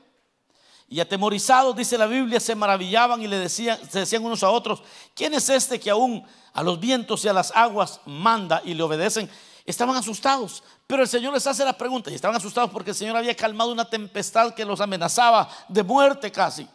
[0.89, 4.83] Y atemorizados, dice la Biblia, se maravillaban y le decían, se decían unos a otros,
[5.15, 8.83] ¿quién es este que aún a los vientos y a las aguas manda y le
[8.83, 9.29] obedecen?
[9.67, 13.15] Estaban asustados, pero el Señor les hace la pregunta y estaban asustados porque el Señor
[13.15, 16.67] había calmado una tempestad que los amenazaba de muerte casi.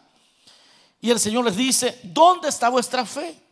[1.00, 3.42] Y el Señor les dice, ¿dónde está vuestra fe?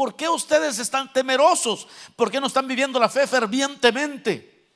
[0.00, 1.86] ¿Por qué ustedes están temerosos?
[2.16, 4.66] ¿Por qué no están viviendo la fe fervientemente?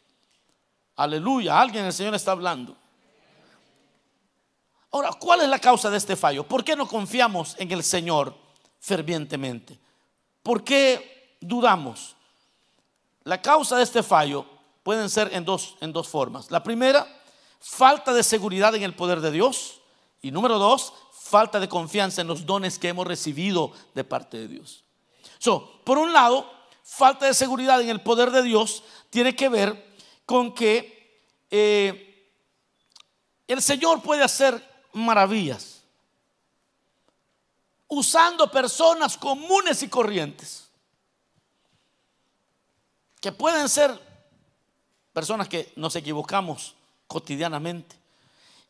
[0.96, 2.76] Aleluya, alguien el Señor está hablando.
[4.90, 6.46] Ahora, ¿cuál es la causa de este fallo?
[6.46, 8.37] ¿Por qué no confiamos en el Señor
[8.80, 9.80] fervientemente?
[10.42, 12.16] ¿Por qué dudamos?
[13.22, 14.44] La causa de este fallo
[14.82, 16.50] pueden ser en dos, en dos formas.
[16.50, 17.08] La primera,
[17.60, 19.80] falta de seguridad en el poder de Dios.
[20.20, 24.48] Y número dos, falta de confianza en los dones que hemos recibido de parte de
[24.48, 24.83] Dios.
[25.44, 26.50] Por un lado,
[26.83, 32.33] falta de seguridad en el poder de Dios tiene que ver con que eh,
[33.46, 35.83] el Señor puede hacer maravillas
[37.88, 40.68] usando personas comunes y corrientes,
[43.20, 44.00] que pueden ser
[45.12, 46.74] personas que nos equivocamos
[47.07, 48.03] cotidianamente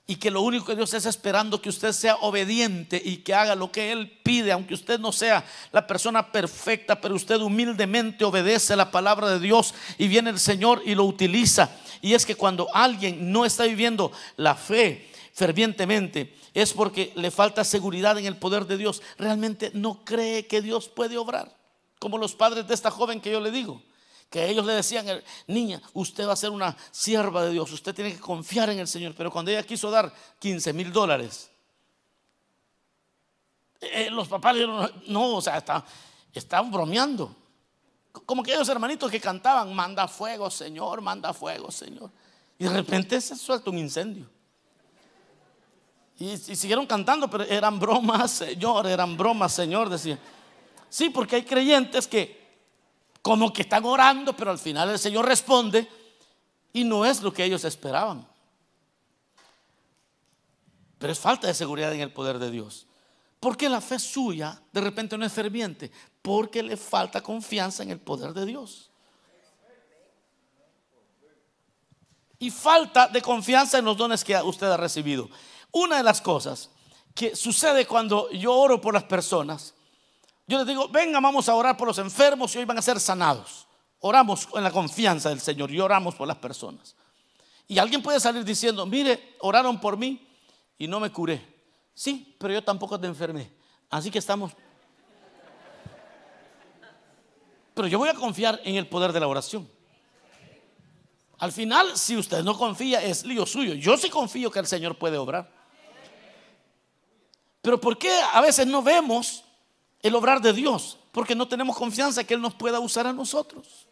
[0.07, 3.55] y que lo único que Dios es esperando que usted sea obediente y que haga
[3.55, 8.77] lo que Él pide, aunque usted no sea la persona perfecta, pero usted humildemente obedece
[8.77, 11.71] la palabra de Dios y viene el Señor y lo utiliza.
[12.03, 17.64] Y es que cuando alguien no está viviendo la fe fervientemente, es porque le falta
[17.64, 19.01] seguridad en el poder de Dios.
[19.17, 21.57] Realmente no cree que Dios puede obrar,
[21.99, 23.83] como los padres de esta joven que yo le digo
[24.31, 25.07] que ellos le decían,
[25.47, 28.89] niña, usted va a ser una sierva de Dios, usted tiene que confiar en el
[28.89, 29.15] Señor.
[29.17, 31.51] Pero cuando ella quiso dar 15 mil dólares,
[33.81, 35.85] eh, los papás dijeron, no, o sea, está,
[36.33, 37.35] estaban bromeando.
[38.27, 42.11] Como que ellos hermanitos que cantaban, manda fuego, Señor, manda fuego, Señor.
[42.59, 44.29] Y de repente se suelta un incendio.
[46.19, 50.19] Y, y siguieron cantando, pero eran bromas, Señor, eran bromas, Señor, decía.
[50.89, 52.44] Sí, porque hay creyentes que
[53.25, 55.89] como que están orando, pero al final el Señor responde
[56.75, 58.29] y no es lo que ellos esperaban.
[60.99, 62.87] Pero es falta de seguridad en el poder de Dios.
[63.41, 67.99] Porque la fe suya de repente no es ferviente, porque le falta confianza en el
[67.99, 68.91] poder de Dios.
[72.39, 75.31] Y falta de confianza en los dones que usted ha recibido.
[75.73, 76.69] Una de las cosas
[77.15, 79.73] que sucede cuando yo oro por las personas
[80.47, 83.01] yo les digo, venga, vamos a orar por los enfermos y hoy van a ser
[83.01, 83.67] sanados.
[84.01, 86.95] Oramos en la confianza del Señor y oramos por las personas.
[87.67, 90.29] Y alguien puede salir diciendo, mire, oraron por mí
[90.77, 91.55] y no me curé.
[91.95, 93.51] Sí, pero yo tampoco te enfermé.
[93.89, 94.53] Así que estamos...
[97.73, 99.69] Pero yo voy a confiar en el poder de la oración.
[101.39, 103.75] Al final, si usted no confía, es lío suyo.
[103.75, 105.51] Yo sí confío que el Señor puede obrar.
[107.63, 109.43] Pero ¿por qué a veces no vemos
[110.05, 113.87] el obrar de Dios, porque no tenemos confianza que Él nos pueda usar a nosotros.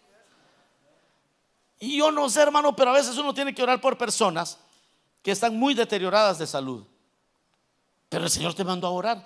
[1.81, 4.59] Y yo no sé, hermano, pero a veces uno tiene que orar por personas
[5.23, 6.85] que están muy deterioradas de salud.
[8.11, 9.25] Pero el Señor te mandó a orar.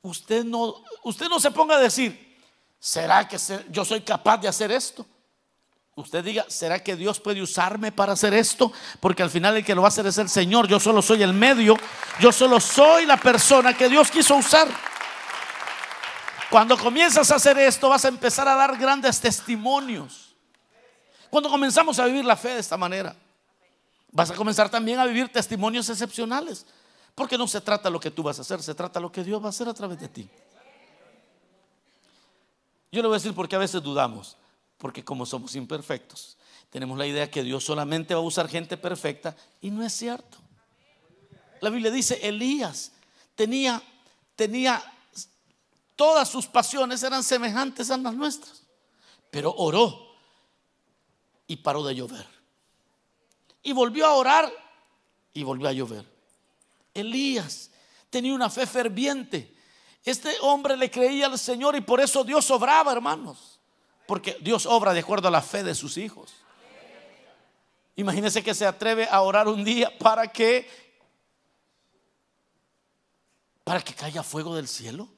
[0.00, 2.40] Usted no, usted no se ponga a decir,
[2.80, 3.36] ¿será que
[3.68, 5.04] yo soy capaz de hacer esto?
[5.96, 8.72] Usted diga, ¿será que Dios puede usarme para hacer esto?
[9.00, 10.66] Porque al final el que lo va a hacer es el Señor.
[10.66, 11.76] Yo solo soy el medio.
[12.20, 14.68] Yo solo soy la persona que Dios quiso usar.
[16.52, 20.36] Cuando comienzas a hacer esto vas a empezar a dar grandes testimonios.
[21.30, 23.16] Cuando comenzamos a vivir la fe de esta manera,
[24.10, 26.66] vas a comenzar también a vivir testimonios excepcionales.
[27.14, 29.40] Porque no se trata lo que tú vas a hacer, se trata lo que Dios
[29.40, 30.28] va a hacer a través de ti.
[32.90, 34.36] Yo le voy a decir porque a veces dudamos,
[34.76, 36.36] porque como somos imperfectos,
[36.68, 40.36] tenemos la idea que Dios solamente va a usar gente perfecta y no es cierto.
[41.62, 42.92] La Biblia dice, Elías
[43.36, 43.82] tenía,
[44.36, 44.82] tenía
[46.02, 48.64] todas sus pasiones eran semejantes a las nuestras.
[49.30, 50.16] Pero oró
[51.46, 52.26] y paró de llover.
[53.62, 54.52] Y volvió a orar
[55.32, 56.04] y volvió a llover.
[56.92, 57.70] Elías
[58.10, 59.56] tenía una fe ferviente.
[60.04, 63.60] Este hombre le creía al Señor y por eso Dios obraba, hermanos.
[64.08, 66.34] Porque Dios obra de acuerdo a la fe de sus hijos.
[67.94, 70.68] Imagínese que se atreve a orar un día para que
[73.62, 75.08] para que caiga fuego del cielo.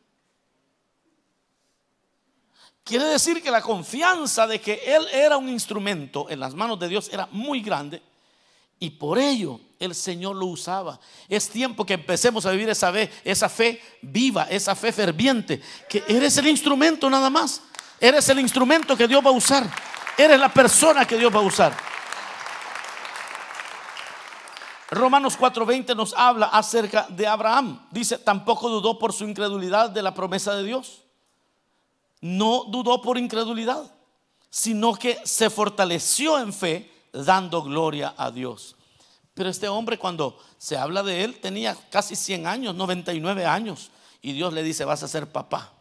[2.85, 6.89] Quiere decir que la confianza de que Él era un instrumento en las manos de
[6.89, 8.03] Dios era muy grande
[8.79, 11.01] y por ello el Señor lo usaba.
[11.27, 16.05] Es tiempo que empecemos a vivir esa fe, esa fe viva, esa fe ferviente, que
[16.07, 17.63] eres el instrumento nada más.
[17.99, 19.67] Eres el instrumento que Dios va a usar.
[20.19, 21.75] Eres la persona que Dios va a usar.
[24.91, 27.87] Romanos 4:20 nos habla acerca de Abraham.
[27.91, 31.04] Dice, tampoco dudó por su incredulidad de la promesa de Dios
[32.25, 33.95] no dudó por incredulidad,
[34.49, 38.77] sino que se fortaleció en fe dando gloria a Dios.
[39.35, 43.91] Pero este hombre cuando se habla de él tenía casi 100 años, 99 años,
[44.23, 45.75] y Dios le dice, vas a ser papá.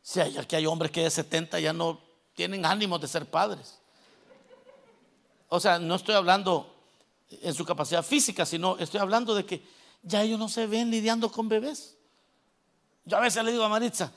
[0.00, 2.00] Si hay, aquí hay hombres que de 70 ya no
[2.34, 3.78] tienen ánimos de ser padres.
[5.50, 6.74] O sea, no estoy hablando
[7.28, 9.62] en su capacidad física, sino estoy hablando de que
[10.02, 11.98] ya ellos no se ven lidiando con bebés.
[13.04, 14.10] Yo a veces le digo a Maritza,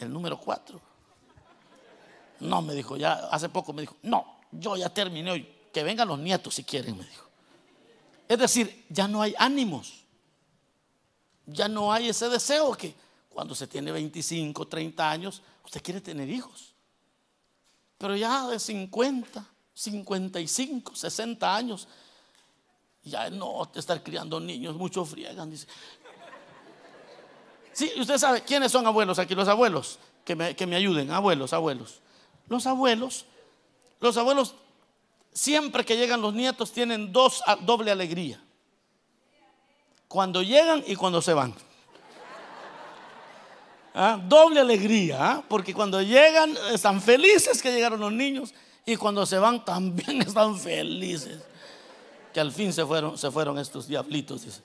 [0.00, 0.80] el número 4.
[2.40, 6.08] No, me dijo, ya hace poco me dijo, no, yo ya terminé hoy, que vengan
[6.08, 7.26] los nietos si quieren, me dijo.
[8.28, 10.04] Es decir, ya no hay ánimos,
[11.46, 12.94] ya no hay ese deseo que
[13.28, 16.74] cuando se tiene 25, 30 años, usted quiere tener hijos.
[17.98, 21.88] Pero ya de 50, 55, 60 años,
[23.02, 25.66] ya no estar criando niños, mucho friegan, dice.
[27.72, 31.52] Sí, usted sabe quiénes son abuelos aquí, los abuelos, que me, que me ayuden, abuelos,
[31.52, 32.00] abuelos.
[32.48, 33.26] Los abuelos,
[34.00, 34.54] los abuelos,
[35.32, 38.42] siempre que llegan los nietos tienen dos, doble alegría.
[40.08, 41.54] Cuando llegan y cuando se van.
[43.94, 44.20] ¿Ah?
[44.22, 45.44] Doble alegría, ¿ah?
[45.48, 48.54] porque cuando llegan están felices que llegaron los niños
[48.86, 51.40] y cuando se van también están felices
[52.32, 54.44] que al fin se fueron, se fueron estos diablitos.
[54.44, 54.60] Dice.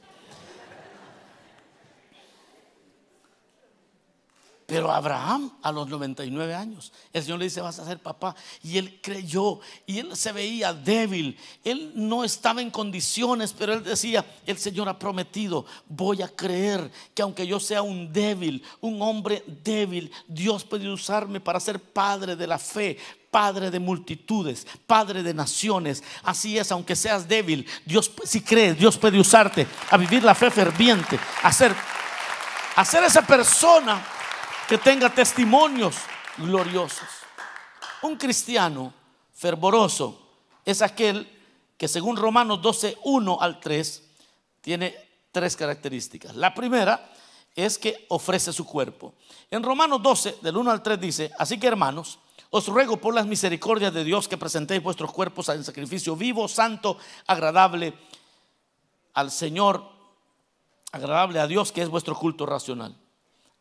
[4.66, 8.36] Pero Abraham a los 99 años, el Señor le dice, vas a ser papá.
[8.63, 11.38] Y él creyó y él se veía débil.
[11.63, 16.91] Él no estaba en condiciones, pero él decía, el Señor ha prometido, voy a creer
[17.13, 22.36] que aunque yo sea un débil, un hombre débil, Dios puede usarme para ser padre
[22.36, 22.97] de la fe,
[23.30, 26.01] Padre de multitudes, Padre de naciones.
[26.24, 30.49] Así es, aunque seas débil, Dios, si crees, Dios puede usarte a vivir la fe
[30.49, 31.76] ferviente, a ser,
[32.78, 34.01] a ser esa persona
[34.68, 35.95] que tenga testimonios
[36.38, 37.07] gloriosos.
[38.01, 38.93] Un cristiano
[39.34, 40.20] fervoroso
[40.63, 41.30] es aquel
[41.78, 44.03] que según Romanos 12, 1 al 3,
[44.61, 44.95] tiene
[45.32, 46.36] tres características.
[46.36, 47.11] La primera
[47.55, 49.13] es que ofrece su cuerpo.
[49.51, 53.26] En Romanos 12, del 1 al 3 dice, así que hermanos, os ruego por las
[53.26, 56.97] misericordias de Dios que presentéis vuestros cuerpos en sacrificio vivo, santo,
[57.28, 57.93] agradable
[59.13, 59.84] al Señor,
[60.91, 62.95] agradable a Dios, que es vuestro culto racional.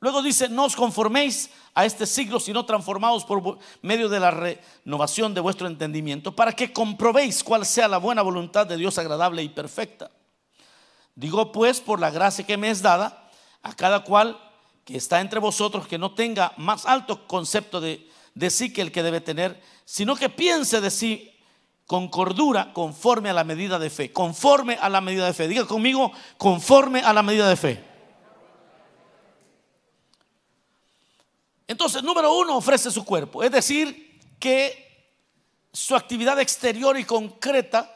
[0.04, 5.32] Luego dice, no os conforméis a este siglo, sino transformados por medio de la renovación
[5.32, 9.48] de vuestro entendimiento, para que comprobéis cuál sea la buena voluntad de Dios agradable y
[9.48, 10.10] perfecta.
[11.14, 13.30] Digo pues, por la gracia que me es dada,
[13.62, 14.38] a cada cual
[14.84, 18.92] que está entre vosotros, que no tenga más alto concepto de, de sí que el
[18.92, 21.32] que debe tener, sino que piense de sí
[21.86, 25.48] con cordura, conforme a la medida de fe, conforme a la medida de fe.
[25.48, 27.93] Diga conmigo, conforme a la medida de fe.
[31.66, 33.42] Entonces, número uno, ofrece su cuerpo.
[33.42, 34.84] Es decir, que
[35.72, 37.90] su actividad exterior y concreta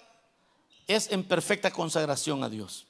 [0.86, 2.86] es en perfecta consagración a Dios.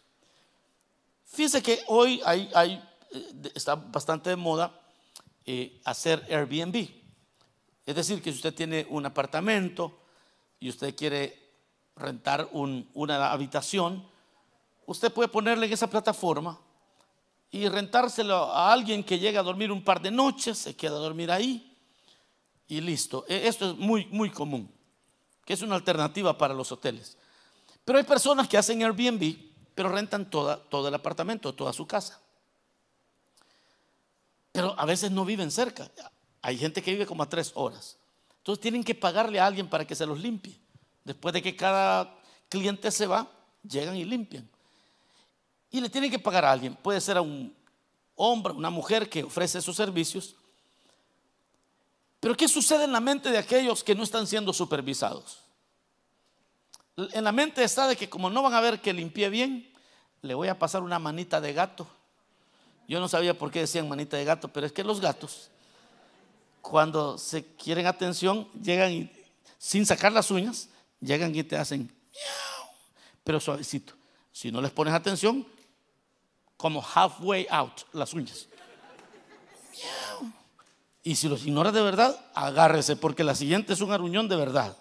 [1.24, 2.48] Fíjese que hoy hay,
[3.12, 4.80] eh, está bastante de moda
[5.44, 6.88] eh, hacer Airbnb.
[7.84, 9.98] Es decir, que si usted tiene un apartamento
[10.60, 11.50] y usted quiere
[11.96, 14.06] rentar una habitación,
[14.86, 16.58] usted puede ponerle en esa plataforma
[17.50, 21.00] y rentárselo a alguien que llega a dormir un par de noches, se queda a
[21.00, 21.76] dormir ahí
[22.66, 23.24] y listo.
[23.28, 24.70] E, esto es muy, muy común,
[25.44, 27.16] que es una alternativa para los hoteles.
[27.84, 29.36] Pero hay personas que hacen Airbnb,
[29.74, 32.20] pero rentan toda, todo el apartamento, toda su casa.
[34.52, 35.90] Pero a veces no viven cerca.
[36.42, 37.96] Hay gente que vive como a tres horas.
[38.38, 40.58] Entonces tienen que pagarle a alguien para que se los limpie.
[41.04, 42.14] Después de que cada
[42.50, 43.30] cliente se va,
[43.62, 44.48] llegan y limpian
[45.70, 46.74] y le tienen que pagar a alguien.
[46.74, 47.54] Puede ser a un
[48.14, 50.34] hombre, una mujer que ofrece esos servicios.
[52.20, 55.40] Pero ¿qué sucede en la mente de aquellos que no están siendo supervisados?
[56.96, 59.72] En la mente está de que como no van a ver que limpie bien,
[60.22, 61.86] le voy a pasar una manita de gato.
[62.88, 65.50] Yo no sabía por qué decían manita de gato, pero es que los gatos,
[66.60, 69.10] cuando se quieren atención, llegan
[69.58, 71.92] sin sacar las uñas, llegan y te hacen,
[73.22, 73.94] pero suavecito.
[74.32, 75.46] Si no les pones atención,
[76.58, 78.48] como halfway out las uñas.
[81.02, 84.76] Y si los ignora de verdad, agárrese, porque la siguiente es un aruñón de verdad.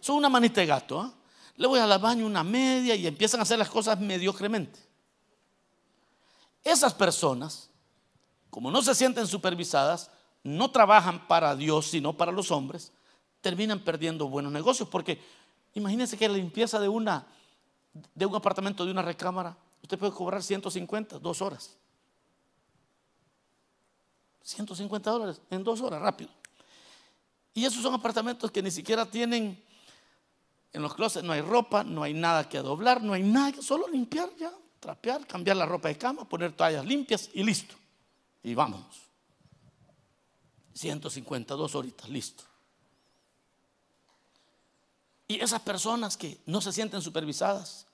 [0.00, 1.00] Son una manita de gato.
[1.00, 1.12] ¿ah?
[1.56, 4.78] Le voy a la baño una media y empiezan a hacer las cosas mediocremente.
[6.62, 7.70] Esas personas,
[8.50, 10.10] como no se sienten supervisadas,
[10.44, 12.92] no trabajan para Dios, sino para los hombres,
[13.40, 14.88] terminan perdiendo buenos negocios.
[14.88, 15.20] Porque
[15.74, 17.26] imagínense que la limpieza de, una,
[18.14, 19.56] de un apartamento, de una recámara,
[19.86, 21.76] Usted puede cobrar 150, dos horas.
[24.42, 26.28] 150 dólares en dos horas, rápido.
[27.54, 29.62] Y esos son apartamentos que ni siquiera tienen,
[30.72, 33.86] en los closets no hay ropa, no hay nada que doblar, no hay nada, solo
[33.86, 37.76] limpiar ya, trapear, cambiar la ropa de cama, poner toallas limpias y listo.
[38.42, 39.02] Y vámonos.
[40.74, 42.42] 152 horitas, listo.
[45.28, 47.86] Y esas personas que no se sienten supervisadas,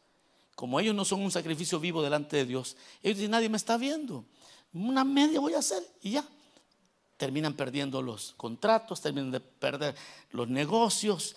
[0.55, 3.77] como ellos no son un sacrificio vivo delante de Dios, ellos dicen, nadie me está
[3.77, 4.25] viendo,
[4.73, 6.25] una media voy a hacer y ya.
[7.17, 9.95] Terminan perdiendo los contratos, terminan de perder
[10.33, 11.37] los negocios.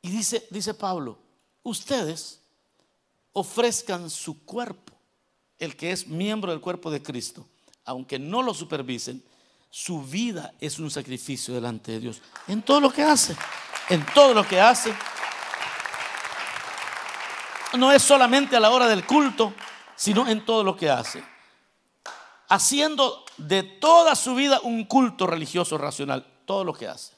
[0.00, 1.18] Y dice, dice Pablo,
[1.64, 2.40] ustedes
[3.32, 4.92] ofrezcan su cuerpo,
[5.58, 7.44] el que es miembro del cuerpo de Cristo,
[7.84, 9.22] aunque no lo supervisen,
[9.70, 12.22] su vida es un sacrificio delante de Dios.
[12.46, 13.34] En todo lo que hace,
[13.88, 14.94] en todo lo que hace.
[17.76, 19.52] No es solamente a la hora del culto,
[19.96, 21.22] sino en todo lo que hace.
[22.48, 27.14] Haciendo de toda su vida un culto religioso racional, todo lo que hace.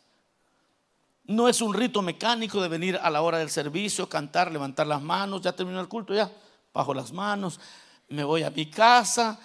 [1.25, 5.03] No es un rito mecánico de venir a la hora del servicio, cantar, levantar las
[5.03, 6.31] manos, ya terminó el culto, ya
[6.73, 7.59] bajo las manos,
[8.09, 9.39] me voy a mi casa,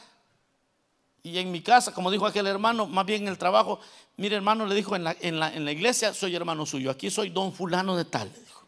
[1.24, 3.80] y en mi casa, como dijo aquel hermano, más bien en el trabajo,
[4.18, 8.05] mire hermano, le dijo en la, iglesia, soy hermano suyo, aquí soy don fulano de
[8.05, 8.61] tal, le dijo.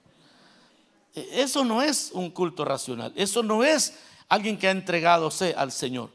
[1.13, 3.93] Eso no es un culto racional, eso no es
[4.29, 6.09] alguien que ha entregado al Señor.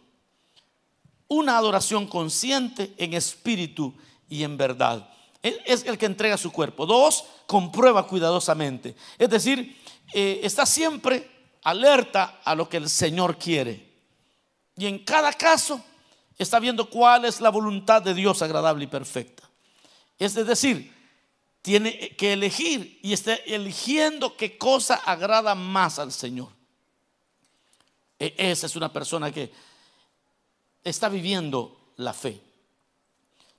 [1.29, 3.95] Una adoración consciente en espíritu
[4.29, 5.09] y en verdad.
[5.43, 6.85] Es el que entrega su cuerpo.
[6.85, 8.97] Dos, comprueba cuidadosamente.
[9.19, 9.77] Es decir,
[10.13, 11.31] eh, está siempre
[11.63, 13.89] alerta a lo que el Señor quiere.
[14.77, 15.81] Y en cada caso
[16.37, 19.49] está viendo cuál es la voluntad de Dios agradable y perfecta.
[20.19, 20.93] Es decir,
[21.63, 26.49] tiene que elegir y está eligiendo qué cosa agrada más al Señor.
[28.19, 29.53] E, esa es una persona que
[30.83, 32.41] está viviendo la fe.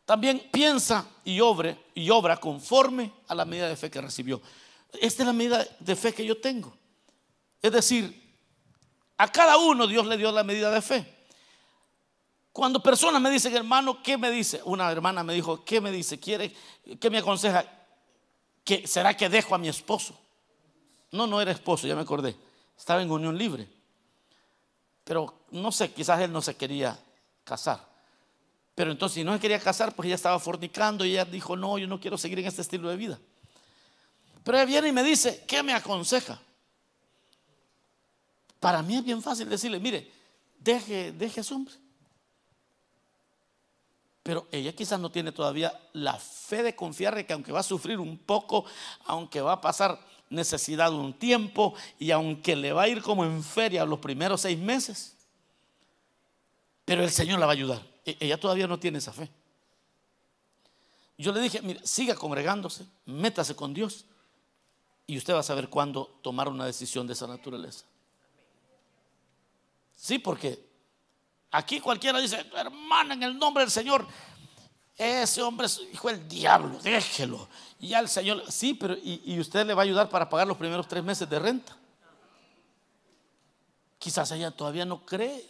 [0.05, 4.41] También piensa y obra, y obra conforme a la medida de fe que recibió.
[4.99, 6.75] Esta es la medida de fe que yo tengo.
[7.61, 8.29] Es decir,
[9.17, 11.19] a cada uno Dios le dio la medida de fe.
[12.51, 14.61] Cuando personas me dicen, hermano, ¿qué me dice?
[14.65, 16.19] Una hermana me dijo, ¿qué me dice?
[16.19, 16.53] ¿Quiere,
[16.99, 17.78] qué me aconseja?
[18.69, 20.15] ¿Que, ¿Será que dejo a mi esposo?
[21.11, 22.35] No, no era esposo, ya me acordé.
[22.77, 23.67] Estaba en unión libre.
[25.03, 26.95] Pero no sé, quizás él no se quería
[27.43, 27.83] casar.
[28.75, 31.79] Pero entonces, si no se quería casar, pues ella estaba fornicando y ella dijo, no,
[31.79, 33.19] yo no quiero seguir en este estilo de vida.
[34.43, 36.39] Pero ella viene y me dice, ¿qué me aconseja?
[38.59, 40.11] Para mí es bien fácil decirle, mire,
[40.59, 41.73] deje, deje a ese hombre.
[44.29, 47.63] Pero ella quizás no tiene todavía la fe de confiar de que aunque va a
[47.63, 48.63] sufrir un poco,
[49.05, 49.99] aunque va a pasar
[50.29, 54.59] necesidad un tiempo y aunque le va a ir como en feria los primeros seis
[54.59, 55.17] meses,
[56.85, 57.81] pero el Señor la va a ayudar.
[58.05, 59.31] E-, ella todavía no tiene esa fe.
[61.17, 64.05] Yo le dije, mire, siga congregándose, métase con Dios
[65.07, 67.83] y usted va a saber cuándo tomar una decisión de esa naturaleza.
[69.95, 70.68] Sí, porque
[71.51, 74.05] Aquí cualquiera dice, hermana, en el nombre del Señor,
[74.95, 77.47] ese hombre es hijo del diablo, déjelo.
[77.79, 80.57] Y ya el Señor, sí, pero y, usted le va a ayudar para pagar los
[80.57, 81.75] primeros tres meses de renta.
[83.97, 85.49] Quizás ella todavía no cree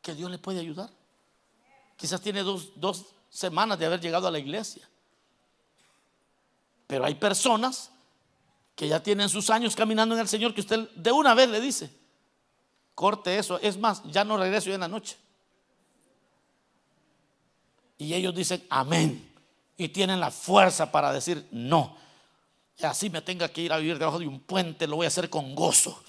[0.00, 0.90] que Dios le puede ayudar.
[1.96, 4.88] Quizás tiene dos, dos semanas de haber llegado a la iglesia.
[6.86, 7.90] Pero hay personas
[8.74, 11.60] que ya tienen sus años caminando en el Señor que usted de una vez le
[11.60, 11.92] dice,
[12.98, 13.60] corte eso.
[13.60, 15.16] Es más, ya no regreso yo en la noche.
[17.96, 19.32] Y ellos dicen, amén.
[19.76, 21.96] Y tienen la fuerza para decir, no.
[22.76, 25.08] Y así me tenga que ir a vivir debajo de un puente, lo voy a
[25.08, 26.02] hacer con gozo.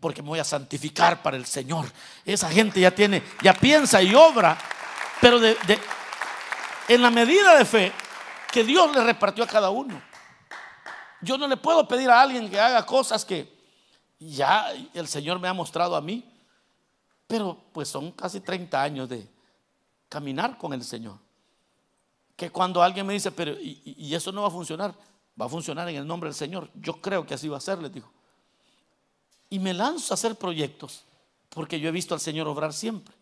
[0.00, 1.90] Porque me voy a santificar para el Señor.
[2.26, 4.58] Esa gente ya tiene, ya piensa y obra.
[5.22, 7.90] Pero en la medida de fe
[8.52, 9.98] que Dios le repartió a cada uno.
[11.22, 13.50] Yo no le puedo pedir a alguien que haga cosas que
[14.18, 16.33] ya el Señor me ha mostrado a mí.
[17.26, 19.28] Pero pues son casi 30 años de
[20.08, 21.18] caminar con el Señor.
[22.36, 24.94] Que cuando alguien me dice, pero y, eso no va a funcionar,
[25.40, 26.70] va a funcionar en el nombre del Señor.
[26.74, 28.10] Yo creo que así va a ser, les digo.
[29.50, 31.04] Y me lanzo a hacer proyectos,
[31.48, 33.14] porque yo he visto al Señor obrar siempre.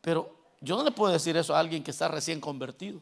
[0.00, 3.00] Pero yo no le puedo decir eso a alguien que está recién convertido.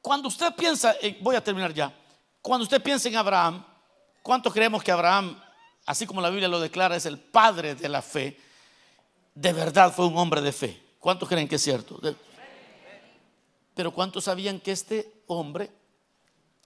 [0.00, 1.94] Cuando usted piensa, voy a terminar ya,
[2.42, 3.64] cuando usted piensa en Abraham,
[4.22, 5.40] ¿cuánto creemos que Abraham
[5.86, 8.38] así como la Biblia lo declara, es el padre de la fe,
[9.34, 10.82] de verdad fue un hombre de fe.
[10.98, 12.00] ¿Cuántos creen que es cierto?
[13.74, 15.70] Pero ¿cuántos sabían que este hombre,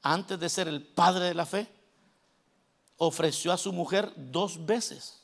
[0.02, 1.66] antes de ser el padre de la fe,
[2.98, 5.22] ofreció a su mujer dos veces?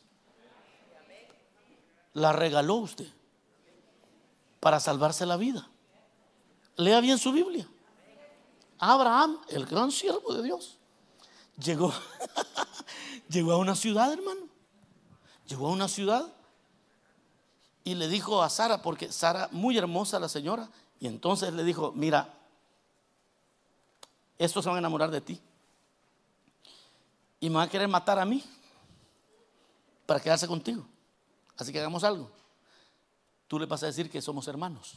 [2.14, 3.08] La regaló usted
[4.60, 5.68] para salvarse la vida.
[6.76, 7.68] Lea bien su Biblia.
[8.78, 10.78] Abraham, el gran siervo de Dios,
[11.58, 11.92] llegó
[13.34, 14.42] Llegó a una ciudad, hermano.
[15.48, 16.32] Llegó a una ciudad
[17.82, 20.70] Y le dijo a Sara, porque Sara, muy hermosa la señora,
[21.00, 22.32] y entonces le dijo, mira,
[24.38, 25.38] estos se van a enamorar de ti.
[27.40, 28.42] Y me van a querer matar a mí
[30.06, 30.86] para quedarse contigo.
[31.58, 32.30] Así que hagamos algo.
[33.48, 34.94] Tú le vas a decir que somos hermanos.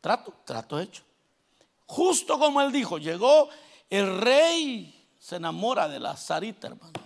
[0.00, 1.04] Trato, trato hecho.
[1.86, 3.50] Justo como él dijo, llegó
[3.88, 7.03] el rey, se enamora de la Sarita, hermano.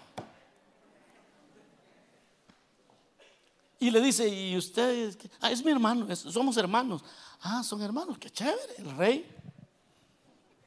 [3.80, 5.16] Y le dice, ¿y usted?
[5.40, 7.04] Ah, es mi hermano, somos hermanos.
[7.40, 8.74] Ah, son hermanos, qué chévere.
[8.78, 9.26] El rey,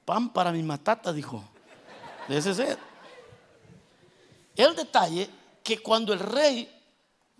[0.05, 1.43] pan para mi matata, dijo.
[2.27, 2.79] De ser.
[4.55, 5.29] El detalle
[5.63, 6.69] que cuando el rey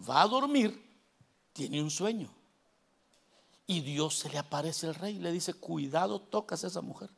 [0.10, 0.84] va a dormir,
[1.54, 2.30] tiene un sueño.
[3.68, 7.10] Y Dios se le aparece al rey le dice, cuidado, tocas a esa mujer.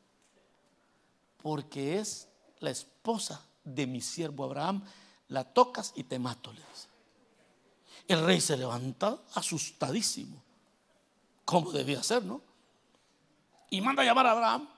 [1.42, 2.28] Porque es
[2.60, 4.84] la esposa de mi siervo Abraham.
[5.28, 6.93] La tocas y te mato, le dice.
[8.06, 10.42] El rey se levanta asustadísimo,
[11.44, 12.42] como debía ser, ¿no?
[13.70, 14.68] Y manda a llamar a Abraham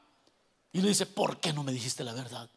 [0.73, 2.49] y le dice, ¿por qué no me dijiste la verdad?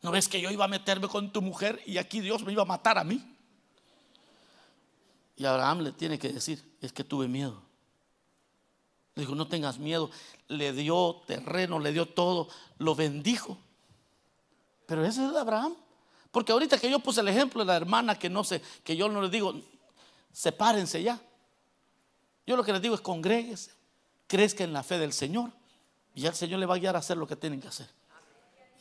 [0.00, 2.62] ¿No ves que yo iba a meterme con tu mujer y aquí Dios me iba
[2.62, 3.36] a matar a mí?
[5.36, 7.62] Y Abraham le tiene que decir, es que tuve miedo.
[9.14, 10.10] Le dijo, no tengas miedo.
[10.46, 12.48] Le dio terreno, le dio todo,
[12.78, 13.58] lo bendijo.
[14.86, 15.74] Pero ese es Abraham.
[16.30, 19.08] Porque ahorita que yo puse el ejemplo de la hermana que no sé, que yo
[19.08, 19.54] no les digo,
[20.32, 21.20] sepárense ya.
[22.46, 23.72] Yo lo que les digo es congréguese,
[24.26, 25.50] crezca en la fe del Señor
[26.14, 27.88] y el Señor le va a guiar a hacer lo que tienen que hacer.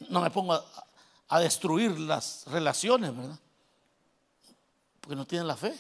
[0.10, 0.66] No me pongo a,
[1.30, 3.40] a destruir las relaciones, ¿verdad?
[5.02, 5.74] Porque no tienen la fe.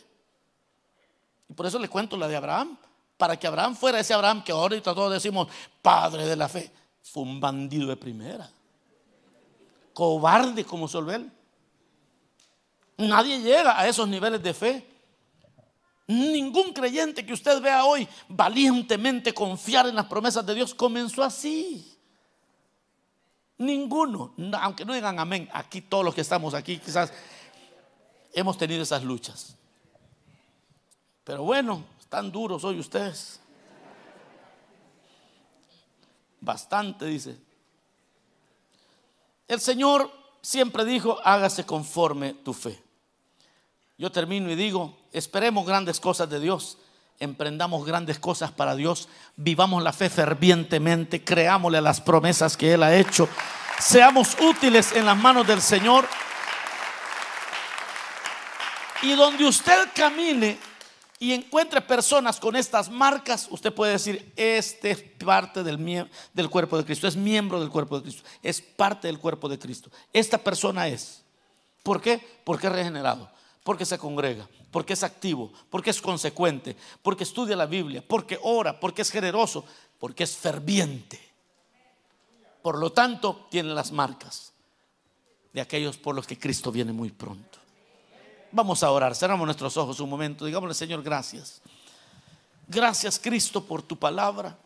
[1.49, 2.77] Y por eso les cuento la de Abraham,
[3.17, 5.47] para que Abraham fuera ese Abraham que ahorita todos decimos
[5.81, 6.71] padre de la fe.
[7.03, 8.49] Fue un bandido de primera,
[9.93, 11.31] cobarde como Solvel.
[12.97, 14.87] Nadie llega a esos niveles de fe.
[16.07, 21.97] Ningún creyente que usted vea hoy valientemente confiar en las promesas de Dios comenzó así.
[23.57, 27.11] Ninguno, aunque no digan amén, aquí todos los que estamos aquí quizás
[28.33, 29.55] hemos tenido esas luchas.
[31.23, 33.41] Pero bueno, están duros hoy ustedes.
[36.39, 37.37] Bastante, dice.
[39.47, 42.86] El Señor siempre dijo, hágase conforme tu fe.
[43.97, 46.77] Yo termino y digo, esperemos grandes cosas de Dios,
[47.19, 52.95] emprendamos grandes cosas para Dios, vivamos la fe fervientemente, creámosle las promesas que Él ha
[52.95, 53.27] hecho,
[53.79, 56.07] seamos útiles en las manos del Señor.
[59.01, 60.59] Y donde usted camine
[61.17, 66.77] y encuentre personas con estas marcas, usted puede decir, este es parte del, del cuerpo
[66.77, 69.89] de Cristo, es miembro del cuerpo de Cristo, es parte del cuerpo de Cristo.
[70.13, 71.23] Esta persona es.
[71.81, 72.21] ¿Por qué?
[72.43, 73.36] Porque es regenerado
[73.67, 78.79] porque se congrega, porque es activo, porque es consecuente, porque estudia la Biblia, porque ora,
[78.79, 79.65] porque es generoso,
[79.99, 81.19] porque es ferviente.
[82.61, 84.53] Por lo tanto, tiene las marcas
[85.51, 87.59] de aquellos por los que Cristo viene muy pronto.
[88.53, 91.61] Vamos a orar, cerramos nuestros ojos un momento, digámosle Señor, gracias.
[92.69, 94.57] Gracias Cristo por tu palabra.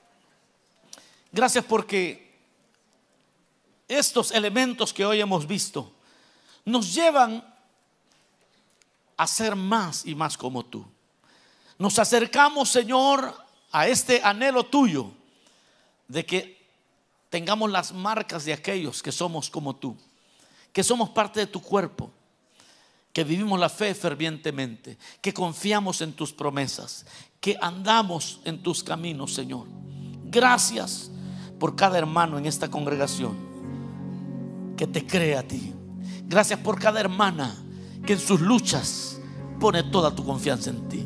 [1.32, 2.38] Gracias porque
[3.88, 5.92] estos elementos que hoy hemos visto
[6.66, 7.51] nos llevan
[9.18, 10.86] a ser más y más como tú.
[11.78, 13.34] Nos acercamos, Señor,
[13.72, 15.12] a este anhelo tuyo
[16.08, 16.62] de que
[17.30, 19.98] tengamos las marcas de aquellos que somos como tú,
[20.74, 22.12] que somos parte de tu cuerpo,
[23.14, 27.06] que vivimos la fe fervientemente, que confiamos en tus promesas,
[27.40, 29.68] que andamos en tus caminos, Señor.
[30.26, 31.10] Gracias
[31.60, 33.36] por cada hermano en esta congregación
[34.78, 35.74] que te cree a ti.
[36.26, 37.56] Gracias por cada hermana
[38.06, 39.20] que en sus luchas
[39.60, 41.06] pone toda tu confianza en ti.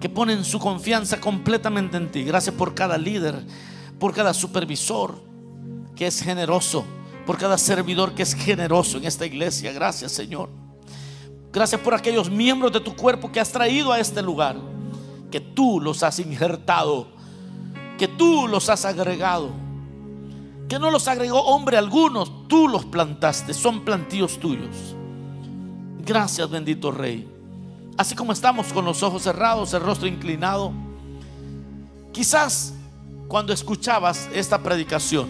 [0.00, 2.24] Que ponen su confianza completamente en ti.
[2.24, 3.44] Gracias por cada líder,
[3.98, 5.22] por cada supervisor
[5.94, 6.84] que es generoso,
[7.26, 9.72] por cada servidor que es generoso en esta iglesia.
[9.72, 10.48] Gracias Señor.
[11.52, 14.56] Gracias por aquellos miembros de tu cuerpo que has traído a este lugar.
[15.30, 17.08] Que tú los has injertado.
[17.98, 19.50] Que tú los has agregado.
[20.68, 22.48] Que no los agregó hombre algunos.
[22.48, 23.52] Tú los plantaste.
[23.52, 24.96] Son plantíos tuyos.
[26.04, 27.28] Gracias bendito Rey.
[27.96, 30.72] Así como estamos con los ojos cerrados, el rostro inclinado,
[32.12, 32.72] quizás
[33.28, 35.28] cuando escuchabas esta predicación,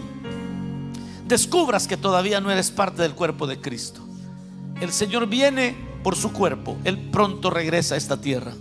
[1.27, 4.01] descubras que todavía no eres parte del cuerpo de Cristo.
[4.81, 8.53] El Señor viene por su cuerpo, Él pronto regresa a esta tierra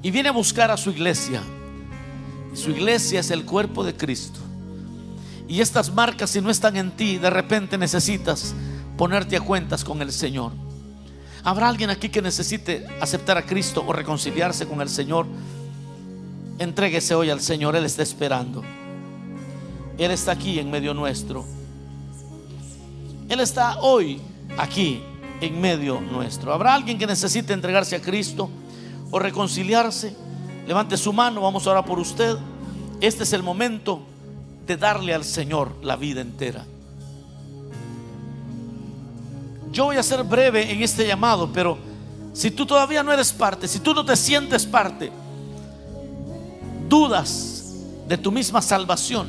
[0.00, 1.42] y viene a buscar a su iglesia.
[2.54, 4.40] su iglesia es el cuerpo de Cristo.
[5.46, 8.54] Y estas marcas, si no están en ti, de repente necesitas
[8.96, 10.67] ponerte a cuentas con el Señor.
[11.44, 15.26] ¿Habrá alguien aquí que necesite aceptar a Cristo o reconciliarse con el Señor?
[16.58, 18.62] Entréguese hoy al Señor, Él está esperando.
[19.96, 21.44] Él está aquí en medio nuestro.
[23.28, 24.20] Él está hoy
[24.56, 25.02] aquí
[25.40, 26.52] en medio nuestro.
[26.52, 28.48] ¿Habrá alguien que necesite entregarse a Cristo
[29.10, 30.16] o reconciliarse?
[30.66, 32.36] Levante su mano, vamos a orar por usted.
[33.00, 34.02] Este es el momento
[34.66, 36.64] de darle al Señor la vida entera.
[39.70, 41.78] Yo voy a ser breve en este llamado, pero
[42.32, 45.10] si tú todavía no eres parte, si tú no te sientes parte,
[46.88, 47.74] dudas
[48.06, 49.28] de tu misma salvación,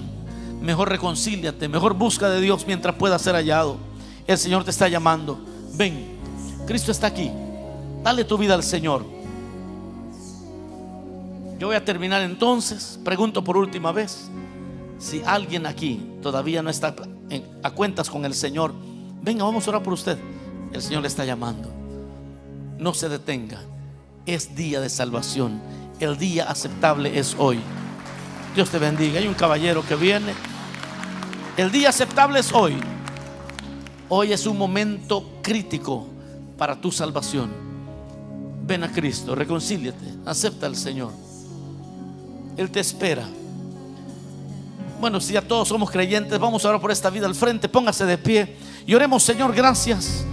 [0.62, 3.78] mejor reconcíliate, mejor busca de Dios mientras pueda ser hallado.
[4.28, 5.40] El Señor te está llamando.
[5.74, 6.20] Ven,
[6.68, 7.32] Cristo está aquí.
[8.04, 9.04] Dale tu vida al Señor.
[11.58, 13.00] Yo voy a terminar entonces.
[13.04, 14.30] Pregunto por última vez.
[15.00, 16.96] Si alguien aquí todavía no está
[17.64, 18.74] a cuentas con el Señor,
[19.30, 20.18] venga, vamos a orar por usted.
[20.74, 21.72] El Señor le está llamando.
[22.80, 23.62] No se detenga.
[24.26, 25.62] Es día de salvación.
[26.00, 27.60] El día aceptable es hoy.
[28.56, 29.20] Dios te bendiga.
[29.20, 30.34] Hay un caballero que viene.
[31.58, 32.76] El día aceptable es hoy.
[34.08, 36.08] Hoy es un momento crítico
[36.58, 37.52] para tu salvación.
[38.66, 41.12] Ven a Cristo, reconcíliate, acepta al Señor.
[42.58, 43.28] Él te espera.
[45.00, 47.70] Bueno, si ya todos somos creyentes, vamos ahora por esta vida al frente.
[47.70, 48.58] Póngase de pie
[48.90, 50.26] y oremos, Señor, gracias.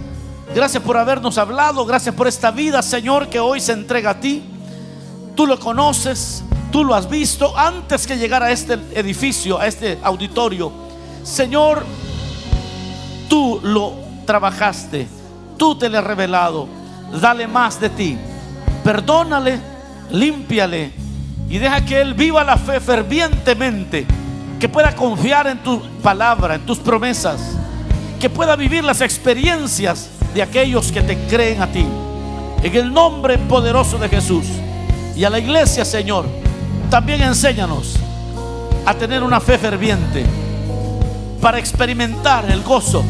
[0.55, 1.85] Gracias por habernos hablado.
[1.85, 4.41] Gracias por esta vida, Señor, que hoy se entrega a ti.
[5.35, 9.99] Tú lo conoces, tú lo has visto antes que llegar a este edificio, a este
[10.01, 10.71] auditorio.
[11.21, 11.85] Señor,
[13.29, 13.93] tú lo
[14.25, 15.07] trabajaste,
[15.55, 16.67] tú te le has revelado.
[17.21, 18.17] Dale más de ti.
[18.83, 19.59] Perdónale,
[20.09, 20.93] límpiale
[21.47, 24.07] y deja que Él viva la fe fervientemente.
[24.59, 27.55] Que pueda confiar en tu palabra, en tus promesas.
[28.19, 31.85] Que pueda vivir las experiencias de aquellos que te creen a ti.
[32.63, 34.45] En el nombre poderoso de Jesús.
[35.15, 36.25] Y a la iglesia, Señor,
[36.89, 37.95] también enséñanos
[38.85, 40.25] a tener una fe ferviente
[41.41, 43.03] para experimentar el gozo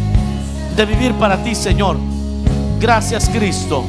[0.76, 1.98] de vivir para ti, Señor.
[2.80, 3.84] Gracias, Cristo.